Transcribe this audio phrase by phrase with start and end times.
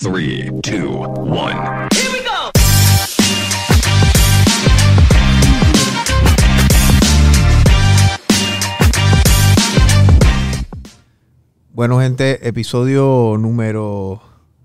[0.00, 1.88] Three, two, one.
[11.72, 14.20] Bueno, gente, episodio número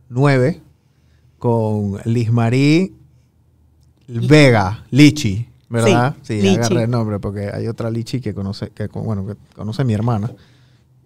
[0.09, 0.61] 9
[1.37, 2.93] con Liz Marie
[4.07, 6.15] Vega, Lichi, ¿verdad?
[6.23, 6.55] Sí, Sí, Lichi.
[6.57, 10.31] agarré el nombre porque hay otra Lichi que conoce, que bueno, que conoce mi hermana.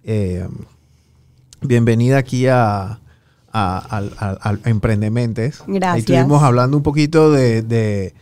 [0.04, 0.48] Eh,
[1.61, 3.00] bienvenida aquí a,
[3.54, 5.61] a, al- al- al Emprendementes.
[5.61, 6.09] Ahí Gracias.
[6.09, 8.13] estuvimos hablando un poquito de, de,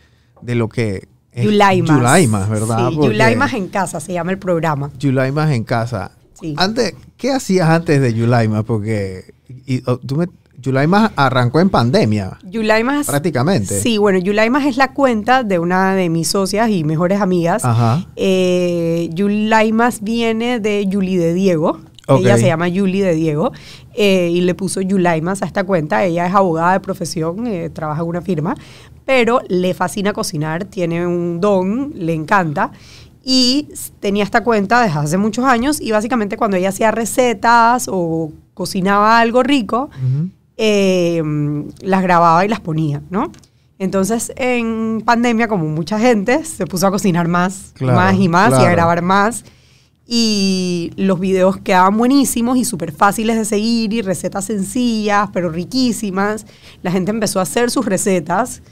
[0.42, 1.96] de lo que es Yulaimas.
[1.96, 2.88] Yulaimas, ¿verdad?
[2.90, 4.90] Sí, Porque- Yulaimas en casa se llama el programa.
[4.98, 6.12] Yulaimas en casa.
[6.40, 6.54] Sí.
[6.56, 8.64] Antes, ¿qué hacías antes de Yulaimas?
[8.64, 9.32] Porque
[9.66, 10.28] y, oh, tú me-
[10.60, 13.06] Yulaimas arrancó en pandemia, Yulaimas.
[13.06, 13.80] prácticamente.
[13.80, 17.64] Sí, bueno, Yulaimas es la cuenta de una de mis socias y mejores amigas.
[17.64, 18.04] Ajá.
[18.16, 21.78] Eh, Yulaimas viene de Yuli de Diego.
[22.08, 23.52] Ella se llama Yuli de Diego
[23.94, 26.04] eh, y le puso Yulaimas a esta cuenta.
[26.04, 28.54] Ella es abogada de profesión, eh, trabaja en una firma,
[29.04, 32.72] pero le fascina cocinar, tiene un don, le encanta.
[33.22, 33.68] Y
[34.00, 39.18] tenía esta cuenta desde hace muchos años y básicamente cuando ella hacía recetas o cocinaba
[39.18, 39.90] algo rico,
[40.56, 41.22] eh,
[41.82, 43.30] las grababa y las ponía, ¿no?
[43.78, 48.50] Entonces, en pandemia, como mucha gente, se puso a cocinar más, Claro, más y más
[48.60, 49.44] y a grabar más.
[50.10, 56.46] Y los videos quedaban buenísimos y súper fáciles de seguir y recetas sencillas, pero riquísimas.
[56.82, 58.62] La gente empezó a hacer sus recetas,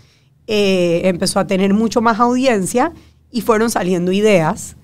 [0.47, 2.93] eh, empezó a tener mucho más audiencia
[3.31, 4.77] y fueron saliendo ideas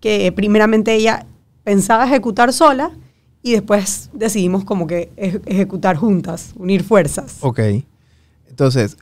[0.00, 1.24] que primeramente ella
[1.62, 2.90] pensaba ejecutar sola
[3.42, 7.36] y después decidimos como que ej- ejecutar juntas, unir fuerzas.
[7.40, 7.60] Ok.
[8.50, 8.98] Entonces,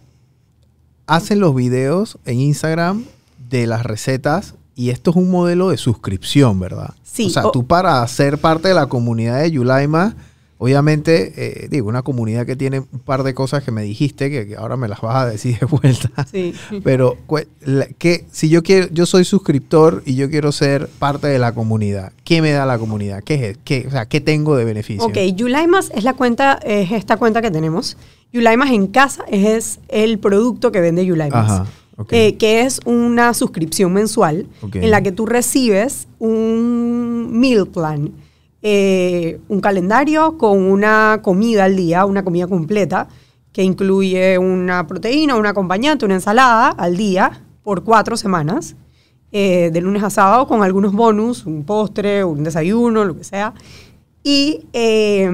[1.08, 3.04] hacen los videos en Instagram
[3.50, 6.94] de las recetas y esto es un modelo de suscripción, ¿verdad?
[7.02, 10.14] Sí, O sea, o- tú para ser parte de la comunidad de Yulaima,
[10.58, 11.32] obviamente,
[11.64, 14.56] eh, digo, una comunidad que tiene un par de cosas que me dijiste, que, que
[14.56, 16.10] ahora me las vas a decir de vuelta.
[16.30, 16.54] Sí.
[16.84, 17.16] Pero
[17.98, 22.12] que si yo quiero, yo soy suscriptor y yo quiero ser parte de la comunidad,
[22.24, 23.22] ¿qué me da la comunidad?
[23.24, 23.58] ¿Qué es?
[23.64, 25.04] ¿Qué, o sea, ¿qué tengo de beneficio?
[25.04, 27.96] Ok, Yulaimas es la cuenta, es esta cuenta que tenemos.
[28.32, 31.50] Yulaimas en casa es el producto que vende Yulaimas.
[31.50, 31.66] Ajá,
[31.96, 32.12] ok.
[32.12, 34.76] Eh, que es una suscripción mensual Ok.
[34.76, 38.12] en la que tú recibes un meal plan,
[38.62, 43.08] eh, un calendario con una comida al día, una comida completa,
[43.52, 48.76] que incluye una proteína, un acompañante, una ensalada al día por cuatro semanas,
[49.32, 53.54] eh, de lunes a sábado, con algunos bonus, un postre, un desayuno, lo que sea.
[54.22, 55.28] Y eh,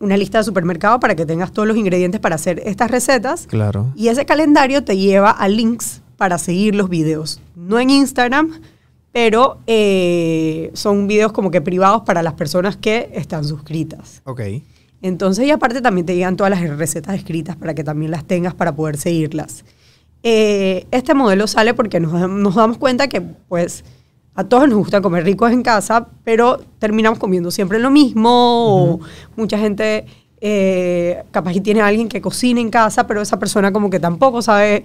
[0.00, 3.46] una lista de supermercado para que tengas todos los ingredientes para hacer estas recetas.
[3.46, 3.92] Claro.
[3.96, 7.40] Y ese calendario te lleva a links para seguir los videos.
[7.54, 8.60] No en Instagram,
[9.12, 14.22] pero eh, son videos como que privados para las personas que están suscritas.
[14.24, 14.42] Ok.
[15.02, 18.54] Entonces, y aparte también te llegan todas las recetas escritas para que también las tengas
[18.54, 19.64] para poder seguirlas.
[20.22, 23.84] Eh, este modelo sale porque nos, nos damos cuenta que, pues,
[24.36, 28.30] a todos nos gusta comer ricos en casa, pero terminamos comiendo siempre lo mismo.
[28.30, 29.00] O
[29.34, 30.04] mucha gente,
[30.42, 33.98] eh, capaz que tiene a alguien que cocina en casa, pero esa persona como que
[33.98, 34.84] tampoco sabe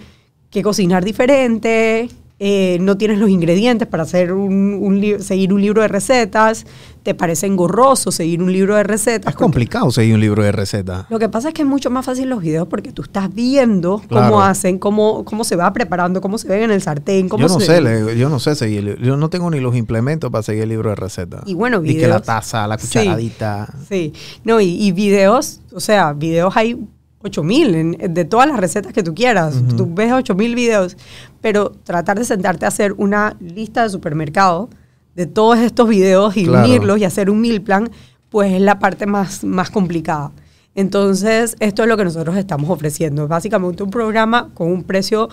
[0.50, 2.10] qué cocinar diferente.
[2.44, 6.66] Eh, no tienes los ingredientes para hacer un, seguir un libro de recetas.
[7.03, 9.31] Te parece engorroso seguir un libro de recetas.
[9.34, 11.06] Es complicado seguir un libro de recetas.
[11.09, 14.00] lo que pasa es que es mucho más fácil los videos porque tú estás viendo
[14.07, 14.28] Claro.
[14.29, 17.53] cómo hacen, cómo, cómo se va preparando, cómo se ven en el sartén, cómo Yo
[17.53, 18.97] no se sé, le- yo no sé seguir.
[19.02, 21.41] Yo no tengo ni los implementos para seguir el libro de recetas.
[21.46, 22.23] Y bueno, Y que la videos.
[22.23, 22.88] taza, la Sí.
[22.88, 23.72] cucharadita.
[23.88, 24.13] Sí,
[24.44, 26.78] no, y, y videos, o sea, videos hay
[27.24, 29.56] 8000 en- de todas las recetas que tú quieras.
[29.78, 30.98] Tú ves 8000 videos,
[31.42, 34.70] pero tratar de sentarte a hacer una lista de supermercado
[35.16, 36.66] de todos estos videos y Claro.
[36.68, 37.90] unirlos y hacer un meal plan,
[38.30, 40.32] pues es la parte más, más complicada.
[40.74, 43.28] Entonces, esto es lo que nosotros estamos ofreciendo.
[43.28, 45.28] Básicamente un programa con un precio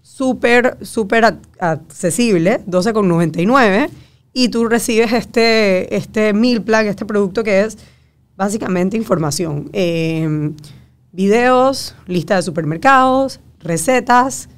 [0.00, 3.90] súper, súper ac- accesible, 12,99,
[4.32, 7.78] y tú recibes este, este meal plan, este producto que es
[8.36, 9.68] básicamente información.
[9.72, 10.52] Eh,
[11.16, 14.50] videos, lista de supermercados, recetas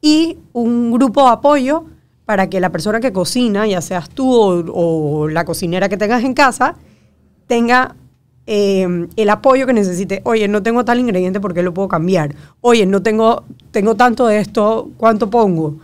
[0.00, 1.84] y un grupo de apoyo
[2.24, 6.32] para que la persona que cocina, ya seas tú o, la cocinera que tengas en
[6.32, 6.76] casa,
[7.46, 7.94] tenga
[8.46, 10.22] eh, el apoyo que necesite.
[10.24, 12.34] Oye, no tengo tal ingrediente, ¿por qué lo puedo cambiar?
[12.62, 15.76] Oye, no tengo, tengo tanto de esto, ¿cuánto pongo?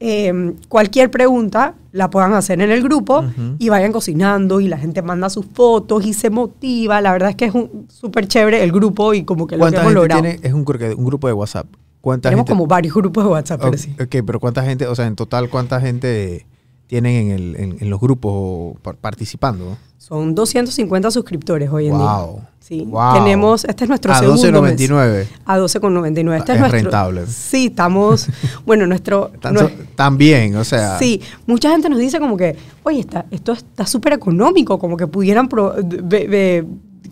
[0.00, 3.22] Eh, cualquier pregunta la puedan hacer en el grupo
[3.58, 7.00] y vayan cocinando y la gente manda sus fotos y se motiva.
[7.00, 9.72] La verdad es que es un- súper chévere el grupo y como que lo que
[9.72, 10.22] ¿Cuánta hemos gente logrado.
[10.22, 10.40] tiene?
[10.42, 11.66] Es un, grupo de WhatsApp.
[12.00, 12.52] ¿Cuánta Tenemos gente?
[12.52, 13.94] como varios grupos de WhatsApp, pero Ok, sí.
[14.00, 16.46] ok, pero ¿cuánta gente, o sea, en total, cuánta gente
[16.88, 19.76] tienen en, el- en- en los grupos par- participando?
[20.02, 22.00] Son 250 suscriptores hoy en Wow.
[22.40, 22.48] día.
[22.58, 22.84] Sí.
[22.88, 23.14] Wow.
[23.14, 24.76] Tenemos, este es nuestro A segundo mes.
[24.76, 25.26] 12.99.
[25.44, 26.38] A 12,99.
[26.38, 27.26] Este es, Es nuestro, rentable.
[27.28, 28.26] Sí, estamos,
[28.66, 29.30] bueno, nuestro...
[29.40, 30.98] Tan- nue- También, o sea.
[30.98, 35.06] Sí, mucha gente nos dice como que, oye, está, esto está súper económico, como que
[35.06, 35.76] pudieran pro-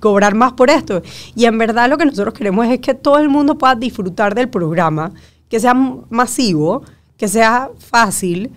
[0.00, 1.00] cobrar más por esto.
[1.36, 4.48] Y en verdad lo que nosotros queremos es que todo el mundo pueda disfrutar del
[4.48, 5.12] programa,
[5.48, 6.82] que sea masivo,
[7.16, 8.50] que sea fácil,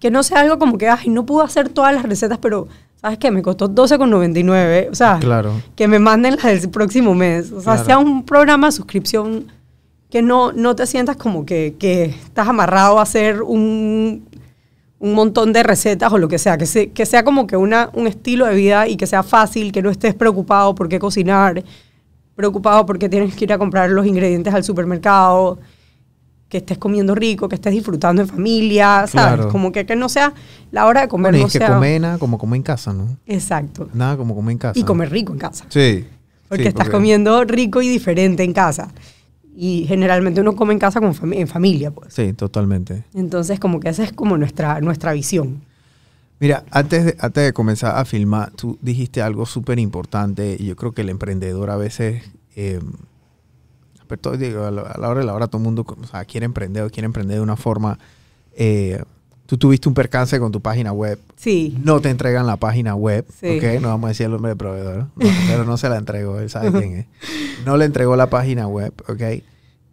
[0.00, 2.68] que no sea algo como que, ay, no puedo hacer todas las recetas, pero,
[3.06, 3.30] ¿sabes qué?
[3.30, 4.88] Me costó 12,99.
[4.90, 5.52] O sea, Claro.
[5.76, 7.52] que me manden las del próximo mes.
[7.52, 7.84] O sea, Claro.
[7.86, 9.46] sea un programa de suscripción
[10.10, 14.28] que no, no te sientas como que, que estás amarrado a hacer un,
[14.98, 17.90] un montón de recetas o lo que sea, que, se- que sea como que una,
[17.92, 21.62] un estilo de vida y que sea fácil, que no estés preocupado por qué cocinar,
[22.34, 25.58] preocupado porque tienes que ir a comprar los ingredientes al supermercado,
[26.48, 29.36] que estés comiendo rico, que estés disfrutando en familia, ¿sabes?
[29.36, 29.48] Claro.
[29.48, 30.32] Como que, que no sea
[30.70, 31.74] la hora de comer, Bueno, y no es que sea...
[31.74, 33.16] comer nada como comer en casa, ¿no?
[33.26, 33.88] Exacto.
[33.92, 34.78] Nada como comer en casa.
[34.78, 35.66] Y comer rico en casa.
[35.68, 36.06] Sí.
[36.48, 38.88] Porque sí, estás comiendo rico y diferente en casa.
[39.56, 42.14] Y generalmente uno come en casa con en familia, pues.
[42.14, 43.04] Sí, totalmente.
[43.14, 45.62] Entonces, como que esa es como nuestra, nuestra visión.
[46.38, 50.76] Mira, antes de, antes de comenzar a filmar, tú dijiste algo súper importante y yo
[50.76, 52.22] creo que el emprendedor a veces,
[52.54, 52.80] eh,
[54.06, 56.06] pero todo- digo, a la, a la hora de la hora todo el mundo o
[56.06, 57.98] sea, quiere emprender o quiere emprender de una forma.
[58.58, 59.02] eh,
[59.46, 61.78] tú tuviste un percance con tu página web, Sí.
[61.84, 63.58] no te entregan la página web, Sí.
[63.58, 63.80] ¿ok?
[63.80, 66.50] No vamos a decir el nombre del proveedor, no, pero no se la entregó, él
[66.50, 67.06] sabe quién es.
[67.64, 69.42] No le entregó la página web, ¿ok?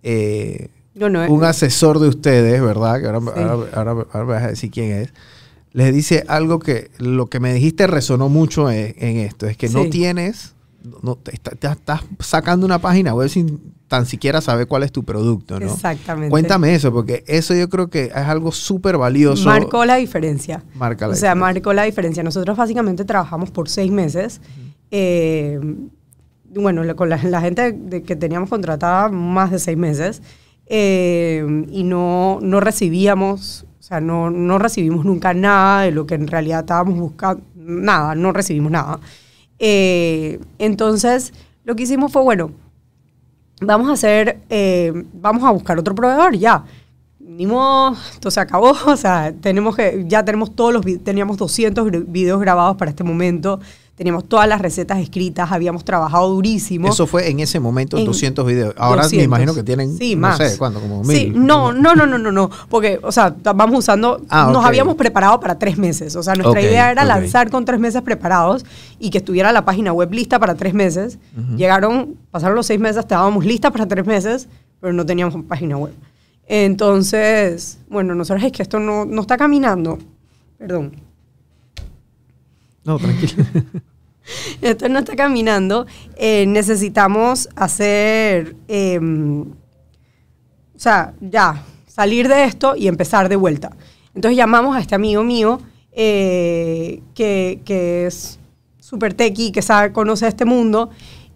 [0.03, 2.99] Eh, Yo no, un asesor de ustedes, ¿verdad?
[2.99, 3.27] Que ahora, Sí.
[3.41, 5.13] ahora, ahora- ahora me vas a decir quién es.
[5.71, 9.47] Les dice algo que lo que me dijiste resonó mucho en, en esto.
[9.47, 9.89] Es que no Sí.
[9.89, 10.53] tienes,
[11.01, 13.59] no, te, está- te estás sacando una página web sin
[13.93, 15.67] tan siquiera saber cuál es tu producto, ¿no?
[15.67, 16.31] Exactamente.
[16.31, 19.45] Cuéntame eso, porque eso yo creo que es algo súper valioso.
[19.47, 20.63] Marcó la diferencia.
[20.73, 21.35] Marca la o sea, diferencia.
[21.35, 22.23] marcó la diferencia.
[22.23, 24.41] Nosotros básicamente trabajamos por seis meses.
[24.89, 25.59] Eh,
[26.55, 30.23] bueno, con la, la gente de- que teníamos contratada más de seis meses.
[30.65, 36.15] eh, y no, no recibíamos, o sea, no, no recibimos nunca nada de lo que
[36.15, 37.43] en realidad estábamos buscando.
[37.55, 38.99] Nada, no recibimos nada.
[39.59, 41.31] Eh, entonces,
[41.63, 42.51] lo que hicimos fue, bueno,
[43.65, 46.63] vamos a hacer, eh, vamos a buscar otro proveedor, ya.
[47.19, 52.05] Ni modo, esto acabó, o sea, tenemos que, ya tenemos todos los, teníamos 200 gr-
[52.07, 53.59] videos grabados para este momento,
[53.95, 56.87] teníamos todas las recetas escritas, habíamos trabajado durísimo.
[56.87, 58.73] Eso fue en ese momento En 200 videos.
[58.77, 59.25] Ahora me 200.
[59.25, 60.37] imagino que tienen, Sí, no más.
[60.37, 60.79] sé, ¿cuánto?
[60.81, 61.45] Como Sí, mil.
[61.45, 65.39] no, no, no, no, no, no, porque, o sea, vamos usando, Ah, nos habíamos preparado
[65.39, 67.07] para tres meses, o sea, nuestra Ok, idea era ok.
[67.07, 68.65] lanzar con tres meses preparados
[68.99, 71.19] y que estuviera la página web lista para tres meses.
[71.55, 74.47] Llegaron, pasaron los seis meses, estábamos listas para tres meses,
[74.81, 75.93] pero no teníamos página web.
[76.47, 79.99] Entonces, bueno, nosotros es que esto no, no está caminando,
[80.57, 80.93] perdón,
[82.85, 83.45] No, tranquilo.
[84.61, 85.85] esto no está caminando,
[86.15, 93.71] eh, necesitamos hacer, eh, o sea, ya, salir de esto y empezar de vuelta.
[94.15, 95.59] Entonces llamamos a este amigo mío
[95.91, 98.39] eh, que, que es
[98.79, 100.89] súper tequi, que sabe, conoce este mundo,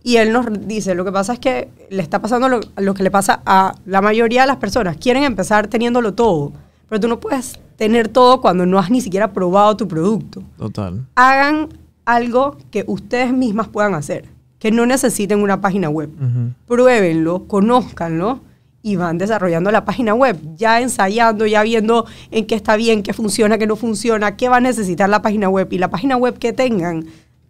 [0.04, 3.04] y él nos dice, lo que pasa es que le está pasando lo, lo que
[3.04, 4.96] le pasa a la mayoría de las personas.
[4.96, 6.54] Quieren empezar teniéndolo todo,
[6.88, 11.06] pero tú no puedes tener todo cuando no has ni siquiera probado tu producto Total.
[11.16, 11.70] hagan
[12.06, 14.26] algo que ustedes mismas puedan hacer,
[14.60, 16.10] que no necesiten una página web.
[16.16, 16.54] Ujú.
[16.66, 18.40] Pruébenlo, conózcanlo
[18.82, 23.14] y van desarrollando la página web, ya ensayando, ya viendo en qué está bien, qué
[23.14, 25.68] funciona, qué no funciona, qué va a necesitar la página web.
[25.72, 27.06] Y la página web que tengan,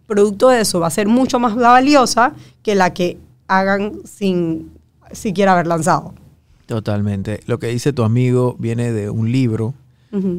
[0.06, 2.32] producto de eso, va a ser mucho más valiosa
[2.62, 4.72] que la que hagan sin
[5.12, 6.14] siquiera haber lanzado.
[6.66, 7.40] Totalmente.
[7.46, 9.74] Lo que dice tu amigo viene de un libro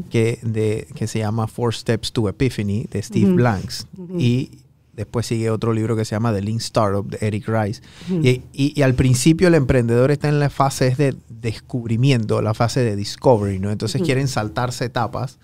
[0.09, 3.35] Que, de, que se llama Four Steps to Epiphany de Steve Ujú.
[3.35, 3.87] Blanks.
[4.17, 4.51] Y
[4.95, 7.81] después sigue otro libro que se llama The Lean Startup de Eric Rice.
[8.09, 12.81] Y, y- y al principio el emprendedor está en la fase de descubrimiento, la fase
[12.81, 13.71] de discovery, ¿no?
[13.71, 15.37] Entonces quieren saltarse etapas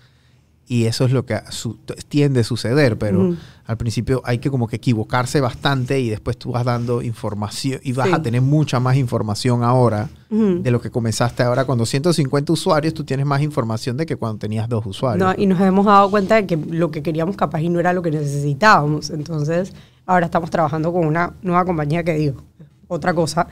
[0.68, 3.34] y eso es lo que su- tiende a suceder, pero
[3.66, 7.92] al principio hay que como que equivocarse bastante y después tú vas dando información y
[7.92, 8.14] vas Sí.
[8.14, 11.64] a tener mucha más información ahora de lo que comenzaste ahora.
[11.64, 15.24] Cuando 150 usuarios, tú tienes más información de que cuando tenías dos usuarios.
[15.24, 17.92] No, y nos hemos dado cuenta de que lo que queríamos capaz y no era
[17.92, 19.10] lo que necesitábamos.
[19.10, 19.72] Entonces,
[20.04, 22.42] ahora estamos trabajando con una nueva compañía que digo,
[22.88, 23.46] otra cosa.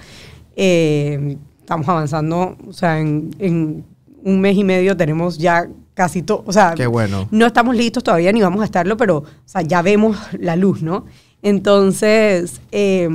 [0.56, 3.84] Eh, estamos avanzando, o sea, en, en
[4.24, 7.28] un mes y medio tenemos ya casi todo, o sea, Qué bueno.
[7.30, 10.82] no estamos listos todavía ni vamos a estarlo, pero o sea, ya vemos la luz,
[10.82, 11.06] ¿no?
[11.42, 13.08] Entonces, eh,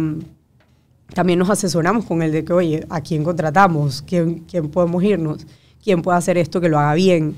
[1.13, 4.01] también nos asesoramos con el de que, oye, ¿a quién contratamos?
[4.01, 5.45] ¿Quién, quién podemos irnos?
[5.83, 7.35] ¿Quién puede hacer esto que lo haga bien?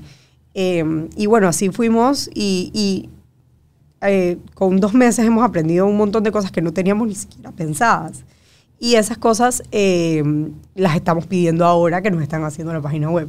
[0.54, 3.08] Eh, y bueno, así fuimos y, y
[4.02, 7.52] eh, con dos meses hemos aprendido un montón de cosas que no teníamos ni siquiera
[7.52, 8.24] pensadas.
[8.78, 10.22] Y esas cosas eh,
[10.74, 13.28] las estamos pidiendo ahora que nos están haciendo en la página web.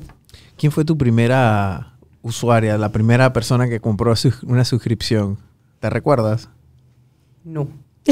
[0.57, 1.92] ¿Quién fue tu primera
[2.23, 5.37] usuaria, la primera persona que compró su- una suscripción?
[5.79, 6.49] ¿Te recuerdas?
[7.43, 7.67] No.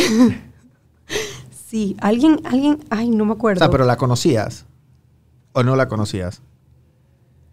[1.68, 3.60] sí, alguien, alguien, ay, no me O acuerdo.
[3.60, 4.66] sea, pero la conocías
[5.54, 6.42] o no la conocías.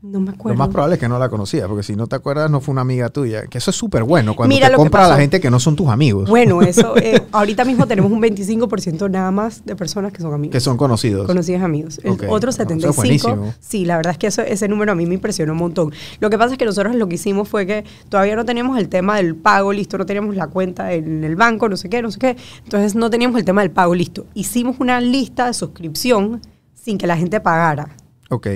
[0.01, 0.59] No me Lo acuerdo.
[0.59, 2.83] más probable es que no la conocías, porque si no te acuerdas, no fue una
[2.83, 3.47] amiga tuya.
[3.47, 5.59] Que eso es súper bueno cuando Mira te lo compra a la gente que no
[5.59, 10.13] son tus amigos, Bueno, eso, eh, ahorita mismo tenemos un 25% nada más de personas
[10.13, 10.53] que son amigos.
[10.53, 11.27] que son conocidos.
[11.27, 11.99] Conocidos amigos.
[12.05, 13.55] El Ok, otro no, eso es 75, buenísimo.
[13.59, 15.93] sí, la verdad es que eso, ese número a mí me impresionó un montón.
[16.21, 18.89] Lo que pasa es que nosotros lo que hicimos fue que todavía no teníamos el
[18.89, 22.13] tema del pago listo, no teníamos la cuenta en el banco, no sé qué, no
[22.13, 22.37] sé qué.
[22.63, 24.27] Entonces no teníamos el tema del pago listo.
[24.35, 26.41] Hicimos una lista de suscripción
[26.75, 27.89] sin que la gente pagara.
[28.31, 28.47] Ok.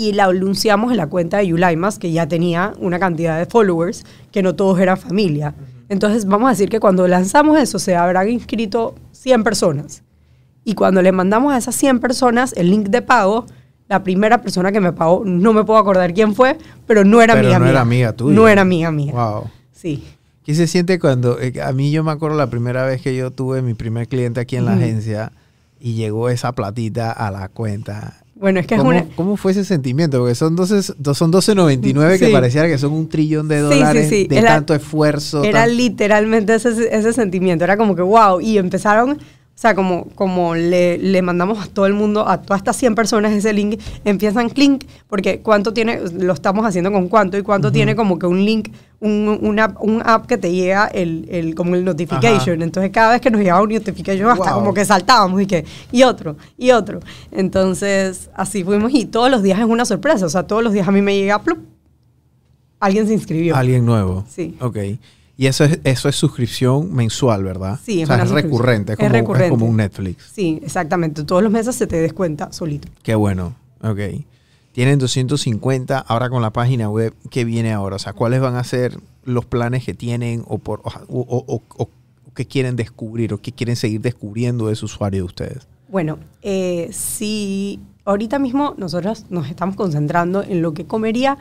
[0.00, 4.06] Y la anunciamos en la cuenta de Yulaimas, que ya tenía una cantidad de followers,
[4.32, 5.54] que no todos eran familia.
[5.90, 10.02] Entonces vamos a decir que cuando lanzamos eso se habrán inscrito 100 personas.
[10.64, 13.44] Y cuando le mandamos a esas 100 personas el link de pago,
[13.90, 17.34] la primera persona que me pagó, no me puedo acordar quién fue, pero no era
[17.34, 17.70] Pero amiga no mía.
[17.72, 18.34] era amiga tuya.
[18.34, 19.12] No era amiga mía.
[19.12, 19.50] Wow.
[19.70, 20.02] Sí.
[20.46, 23.32] ¿Qué se siente cuando, eh, a mí yo me acuerdo la primera vez que yo
[23.32, 25.30] tuve mi primer cliente aquí en la agencia
[25.78, 28.14] y llegó esa platita a la cuenta?
[28.40, 29.04] Bueno, es que es ¿Cómo, una...
[29.16, 30.18] cómo fue ese sentimiento?
[30.18, 32.32] Porque son 12, do- son 12.99 que Sí.
[32.32, 34.26] pareciera que son un trillón de sí, dólares sí.
[34.26, 35.44] de Era- tanto esfuerzo.
[35.44, 39.18] Era tan- literalmente ese, ese sentimiento, era como que wow, y empezaron,
[39.60, 42.94] o sea, como, como le, le mandamos a todo el mundo, a todas estas 100
[42.94, 47.70] personas ese link, empiezan clink, porque cuánto tiene, lo estamos haciendo con cuánto, y cuánto
[47.70, 51.74] tiene como que un link, un, una, un app que te llega el, el, como
[51.74, 52.64] el notification, Ajá.
[52.64, 54.60] entonces cada vez que nos llegaba un notification hasta Wow.
[54.60, 57.00] como que saltábamos y que, y otro, y otro,
[57.30, 60.88] entonces así fuimos y todos los días es una sorpresa, o sea, todos los días
[60.88, 61.58] a mí me llega, plup,
[62.78, 63.54] alguien se inscribió.
[63.56, 64.24] Alguien nuevo.
[64.26, 64.56] Sí.
[64.58, 64.78] Ok.
[65.40, 67.80] Y eso es, eso es suscripción mensual, ¿verdad?
[67.82, 69.48] Sí, o es sea, una es recurrente, es como, es recurrente.
[69.50, 70.30] como un Netflix.
[70.34, 71.24] Sí, exactamente.
[71.24, 72.88] Todos los meses se te descuenta solito.
[73.02, 73.54] Qué bueno.
[73.82, 73.98] Ok.
[74.72, 77.14] Tienen 250 ahora con la página web.
[77.30, 77.96] ¿Qué viene ahora?
[77.96, 81.62] O sea, ¿cuáles van a ser los planes que tienen o, por, o, o- o-
[81.78, 81.88] o
[82.34, 85.66] qué quieren descubrir o qué quieren seguir descubriendo de su usuario de ustedes?
[85.88, 91.38] Bueno, eh, si ahorita mismo nosotros nos estamos concentrando en lo que comería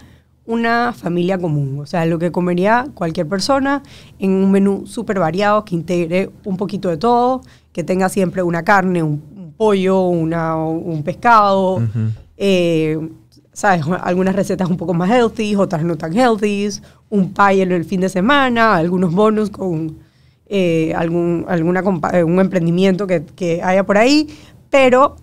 [0.50, 3.84] una familia común, o sea, lo que comería cualquier persona
[4.18, 7.42] en un menú súper variado que integre un poquito de todo,
[7.72, 11.84] que tenga siempre una carne, un, un pollo, una, un pescado,
[12.36, 13.00] eh,
[13.54, 13.86] ¿sabes?
[14.02, 16.68] Algunas recetas un poco más healthy, otras no tan healthy,
[17.12, 20.00] un pie en el fin de semana, algunos bonus con
[20.48, 24.28] eh, algún alguna eh, un emprendimiento que, que haya por ahí,
[24.72, 25.16] pero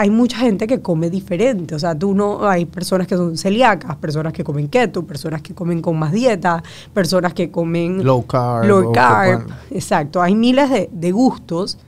[0.00, 3.96] hay mucha gente que come diferente, o sea, tú no, hay personas que son celíacas,
[3.96, 6.62] personas que comen keto, personas que comen con más dieta,
[6.94, 8.64] personas que comen Low carb.
[8.64, 11.78] low carb, exacto, hay miles de, de gustos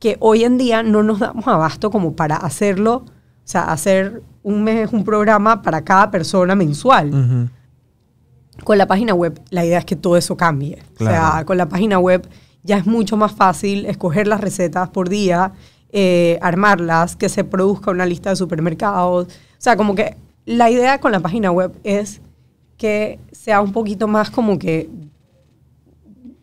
[0.00, 3.04] que hoy en día no nos damos abasto como para hacerlo, o
[3.44, 7.48] sea, hacer un mes, un programa para cada persona mensual.
[8.64, 10.82] Con la página web, la idea es que todo eso cambie.
[10.98, 12.28] O sea, con la página web
[12.64, 15.52] ya es mucho más fácil escoger las recetas por día,
[15.92, 19.26] eh, armarlas, que se produzca una lista de supermercados.
[19.28, 22.20] O sea, como que la idea con la página web es
[22.78, 24.88] que sea un poquito más como que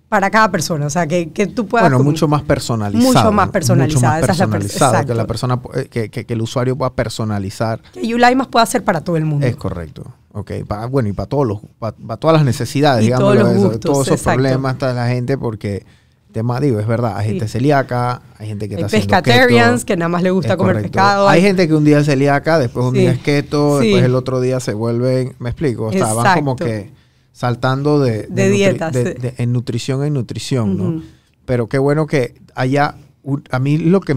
[0.08, 0.88] para cada persona.
[0.88, 1.88] O sea, que, que tú puedas...
[1.90, 3.14] Bueno, mucho más personalizado.
[3.14, 5.06] Mucho más personalizado, Mucho más esa es la per- personalizado.
[5.08, 7.80] que la persona, eh, que, que- que el usuario pueda personalizar.
[7.94, 9.46] Que Ulaimas pueda hacer para todo el mundo.
[9.46, 10.12] Es correcto.
[10.32, 10.52] Ok.
[10.68, 14.08] Pa- bueno, y para todos los, para, todas las necesidades, digamos, todos los gustos, todos
[14.08, 14.38] esos exacto.
[14.42, 15.86] problemas de la gente, porque
[16.32, 17.32] tema, digo, es verdad, hay Sí.
[17.34, 19.86] gente celíaca, hay gente que Hay está pescatarians keto.
[19.88, 20.92] que nada más le gusta comer correcto.
[20.92, 21.28] pescado.
[21.30, 23.02] Hay gente que un día es celíaca, después un Sí.
[23.02, 23.88] día es keto, Sí.
[23.88, 26.92] después el otro día se vuelven, me explico, o sea, van como que
[27.32, 31.02] saltando de, De dietas, de- en nutrición en nutrición, ¿no?
[31.46, 32.96] Pero qué bueno que haya,
[33.50, 34.16] a mí lo que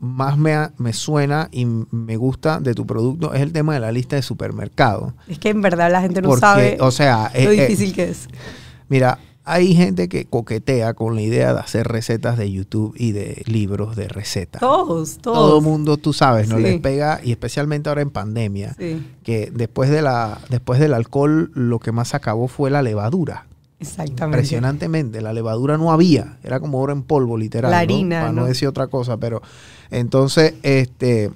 [0.00, 3.90] más me, me suena y me gusta de tu producto es el tema de la
[3.90, 5.14] lista de supermercado.
[5.26, 7.92] Es que en verdad la gente no Porque, sabe o sea, lo eh, eh, difícil
[7.94, 8.28] que es.
[8.88, 9.18] Mira,
[9.50, 13.96] hay gente que coquetea con la idea de hacer recetas de YouTube y de libros
[13.96, 14.60] de recetas.
[14.60, 15.36] Todos, todos.
[15.36, 16.62] Todo mundo, tú sabes, no Sí.
[16.62, 21.50] les pega y especialmente ahora en pandemia, Sí, que después de la después del alcohol
[21.54, 23.46] lo que más acabó fue la levadura.
[23.80, 24.24] exactamente.
[24.38, 27.82] Impresionantemente, la levadura no había, era como oro en polvo literal, La ¿no?
[27.94, 28.46] harina, para no, ¿no?
[28.48, 29.40] decir otra cosa, pero
[29.90, 31.30] entonces este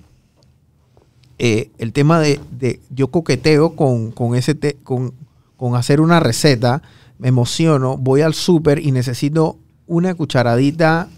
[1.38, 5.12] eh, el tema de, de- yo coqueteo con, con ese te- con,
[5.56, 6.82] con hacer una receta,
[7.22, 11.08] me emociono, voy al súper y necesito una cucharadita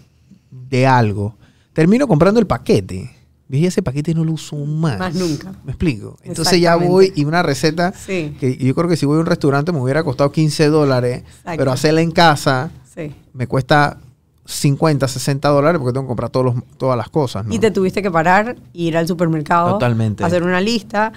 [0.51, 1.35] de algo.
[1.73, 3.11] Termino comprando el paquete.
[3.49, 4.99] y ese paquete no lo uso más.
[4.99, 5.51] Más nunca.
[5.63, 6.17] ¿Me explico?
[6.23, 9.25] Entonces ya voy y una receta Sí, que yo creo que si voy a un
[9.25, 11.23] restaurante me hubiera costado 15 dólares,
[11.57, 13.13] pero hacerla en casa sí.
[13.33, 13.97] me cuesta
[14.45, 17.45] 50, 60 dólares porque tengo que comprar todos los- todas las cosas.
[17.47, 17.53] ¿no?
[17.53, 20.23] Y te tuviste que parar, ir al supermercado, Totalmente.
[20.23, 21.13] hacer una lista,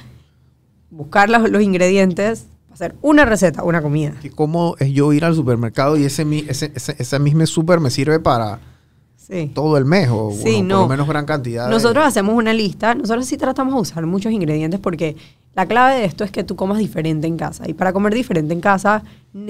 [0.90, 2.46] buscar los, los ingredientes,
[2.78, 4.12] hacer una receta, una comida.
[4.22, 7.90] Que ¿Cómo es yo ir al supermercado y ese, ese, ese, ese mismo super me
[7.90, 8.60] sirve para
[9.16, 9.50] Sí.
[9.54, 10.74] todo el mes o Sí, bueno, no.
[10.76, 11.64] por lo menos gran cantidad?
[11.66, 15.16] de- Nosotros hacemos una lista, nosotros sí tratamos de usar muchos ingredientes porque
[15.54, 18.54] la clave de esto es que tú comas diferente en casa y para comer diferente
[18.54, 19.02] en casa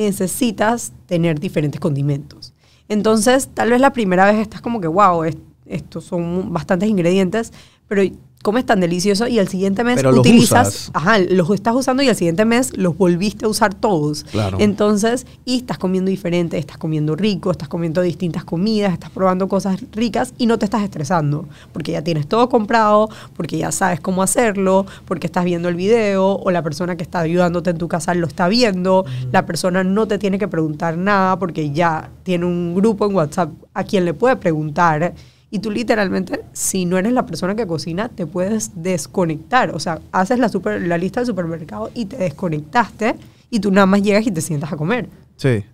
[0.03, 2.55] necesitas tener diferentes condimentos.
[2.89, 7.53] Entonces, tal vez la primera vez estás como que, wow, es- estos son bastantes ingredientes,
[7.87, 8.03] pero
[8.43, 10.91] comes tan delicioso y al siguiente mes Pero los utilizas, usas.
[10.95, 14.25] ajá, los estás usando y al siguiente mes los volviste a usar todos.
[14.25, 14.59] Claro.
[14.61, 19.81] Entonces, y estás comiendo diferente, estás comiendo rico, estás comiendo distintas comidas, estás probando cosas
[19.93, 24.23] ricas y no te estás estresando, porque ya tienes todo comprado, porque ya sabes cómo
[24.23, 28.15] hacerlo, porque estás viendo el video o la persona que está ayudándote en tu casa
[28.15, 32.75] lo está viendo, la persona no te tiene que preguntar nada porque ya tiene un
[32.75, 35.15] grupo en WhatsApp a quien le puede preguntar.
[35.51, 39.71] Y tú literalmente, si no eres la persona que cocina, te puedes desconectar.
[39.75, 43.15] O sea, haces la, super, la lista del supermercado y te desconectaste
[43.51, 45.09] y tú nada más llegas y te sientas a comer.
[45.37, 45.65] Sí.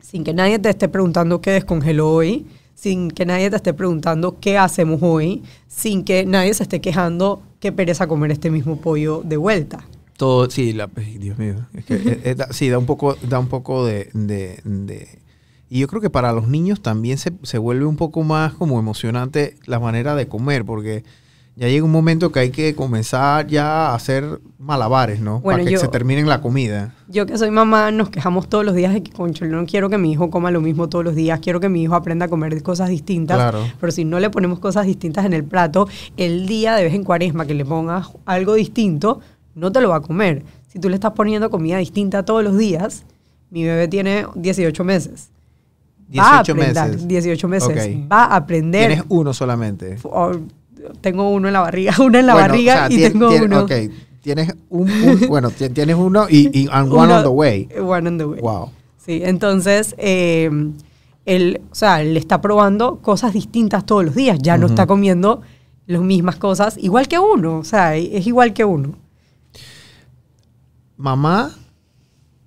[0.00, 4.40] Sin que nadie te esté preguntando qué descongeló hoy, sin que nadie te esté preguntando
[4.40, 9.20] qué hacemos hoy, sin que nadie se esté quejando qué pereza comer este mismo pollo
[9.24, 9.86] de vuelta.
[10.16, 10.86] Todo, sí, la,
[11.18, 11.54] Dios mío.
[11.74, 15.18] Es que, eh, eh, da- sí, da un poco, da un poco de, de- de-
[15.70, 18.78] Y yo creo que para los niños también se, se vuelve un poco más como
[18.78, 21.04] emocionante la manera de comer, porque
[21.54, 25.40] ya llega un momento que hay que comenzar ya a hacer malabares, ¿no?
[25.40, 26.94] Bueno, para que yo- se terminen la comida.
[27.06, 29.96] Yo que soy mamá, nos quejamos todos los días de que, concho, no quiero que
[29.98, 32.60] mi hijo coma lo mismo todos los días, quiero que mi hijo aprenda a comer
[32.64, 33.36] cosas distintas.
[33.36, 33.64] Claro.
[33.78, 35.86] Pero si no le ponemos cosas distintas en el plato,
[36.16, 39.20] el día de vez en cuaresma que le pongas algo distinto,
[39.54, 40.42] no te lo va a comer.
[40.68, 43.04] Si tú le estás poniendo comida distinta todos los días,
[43.50, 45.30] mi bebé tiene 18 meses.
[46.18, 47.08] Va a 18 aprender, meses.
[47.08, 47.98] 18 meses.
[48.10, 48.88] Va a aprender.
[48.88, 49.96] Tienes uno solamente.
[50.04, 50.32] O-
[51.00, 53.30] tengo uno en la barriga, una en la Bueno, barriga o sea, y tien- tengo
[53.30, 53.60] tien- uno.
[53.60, 53.72] Ok,
[54.22, 57.68] tienes un, un- bueno, ti- tienes uno y, y and one uno- on the way.
[57.78, 58.40] One on the way.
[58.40, 58.70] Wow.
[58.98, 60.50] Sí, entonces eh,
[61.26, 64.38] él, o sea, él está probando cosas distintas todos los días.
[64.40, 65.42] Ya no está comiendo
[65.86, 67.58] las mismas cosas, igual que uno.
[67.58, 68.94] O sea, es igual que uno.
[70.96, 71.50] Mamá,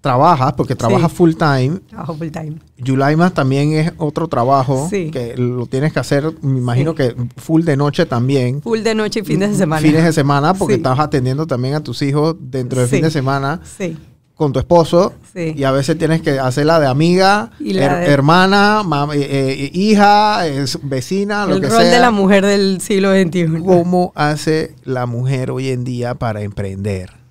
[0.04, 1.18] trabajas porque trabajas Sí.
[1.18, 1.80] full time.
[1.88, 2.58] Trabajo full time.
[2.78, 5.10] Yulaima también es otro trabajo Sí.
[5.10, 6.98] que lo tienes que hacer, me imagino Sí.
[6.98, 8.62] que full de noche también.
[8.62, 9.82] Full de noche y fines de semana.
[9.82, 13.62] Fines de semana porque estás atendiendo también a tus hijos dentro del fin de semana
[13.78, 13.98] Sí.
[14.36, 15.54] con tu esposo Sí.
[15.56, 18.82] y a veces tienes que hacer la de amiga, Y la her- de- hermana,
[19.14, 20.40] eh, eh, hija,
[20.82, 21.92] vecina, lo El que rol sea.
[21.94, 23.64] de la mujer del siglo XXI.
[23.64, 27.23] ¿Cómo hace la mujer hoy en día para emprender?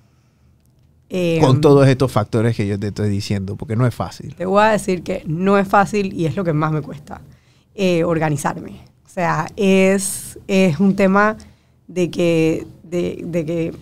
[1.15, 4.33] Eh, con todos estos factores que yo te estoy diciendo, porque no es fácil.
[4.33, 7.21] Te voy a decir que no es fácil y es lo que más me cuesta,
[7.75, 8.83] eh, organizarme.
[9.05, 11.37] O sea, es, es un tema
[11.87, 13.75] de que, de, de que,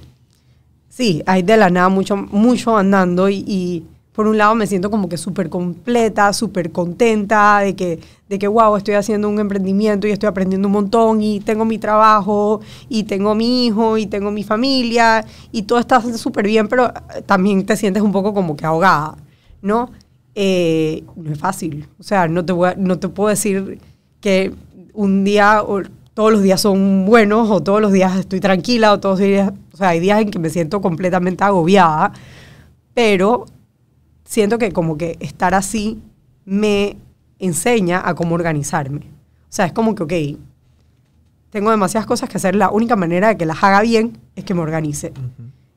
[0.89, 4.91] sí, hay de la nada mucho, mucho andando y, y por un lado me siento
[4.91, 10.07] como que súper completa, súper contenta de que, de que, wow, estoy haciendo un emprendimiento
[10.07, 14.29] y estoy aprendiendo un montón y tengo mi trabajo y tengo mi hijo y tengo
[14.31, 16.91] mi familia y todo está súper bien, pero
[17.25, 19.15] también te sientes un poco como que ahogada,
[19.61, 19.91] ¿no?
[20.35, 21.87] Eh, no es fácil.
[21.99, 23.79] O sea, no te, voy a- no te puedo decir
[24.19, 24.53] que
[24.93, 25.81] un día o
[26.13, 29.51] todos los días son buenos o todos los días estoy tranquila o todos los días,
[29.73, 32.11] o sea, hay días en que me siento completamente agobiada,
[32.93, 33.45] pero
[34.31, 35.99] siento que como que estar así
[36.45, 36.95] me
[37.37, 38.99] enseña a cómo organizarme.
[39.01, 40.39] O sea, es como que, ok,
[41.49, 44.53] tengo demasiadas cosas que hacer, la única manera de que las haga bien es que
[44.53, 45.11] me organice.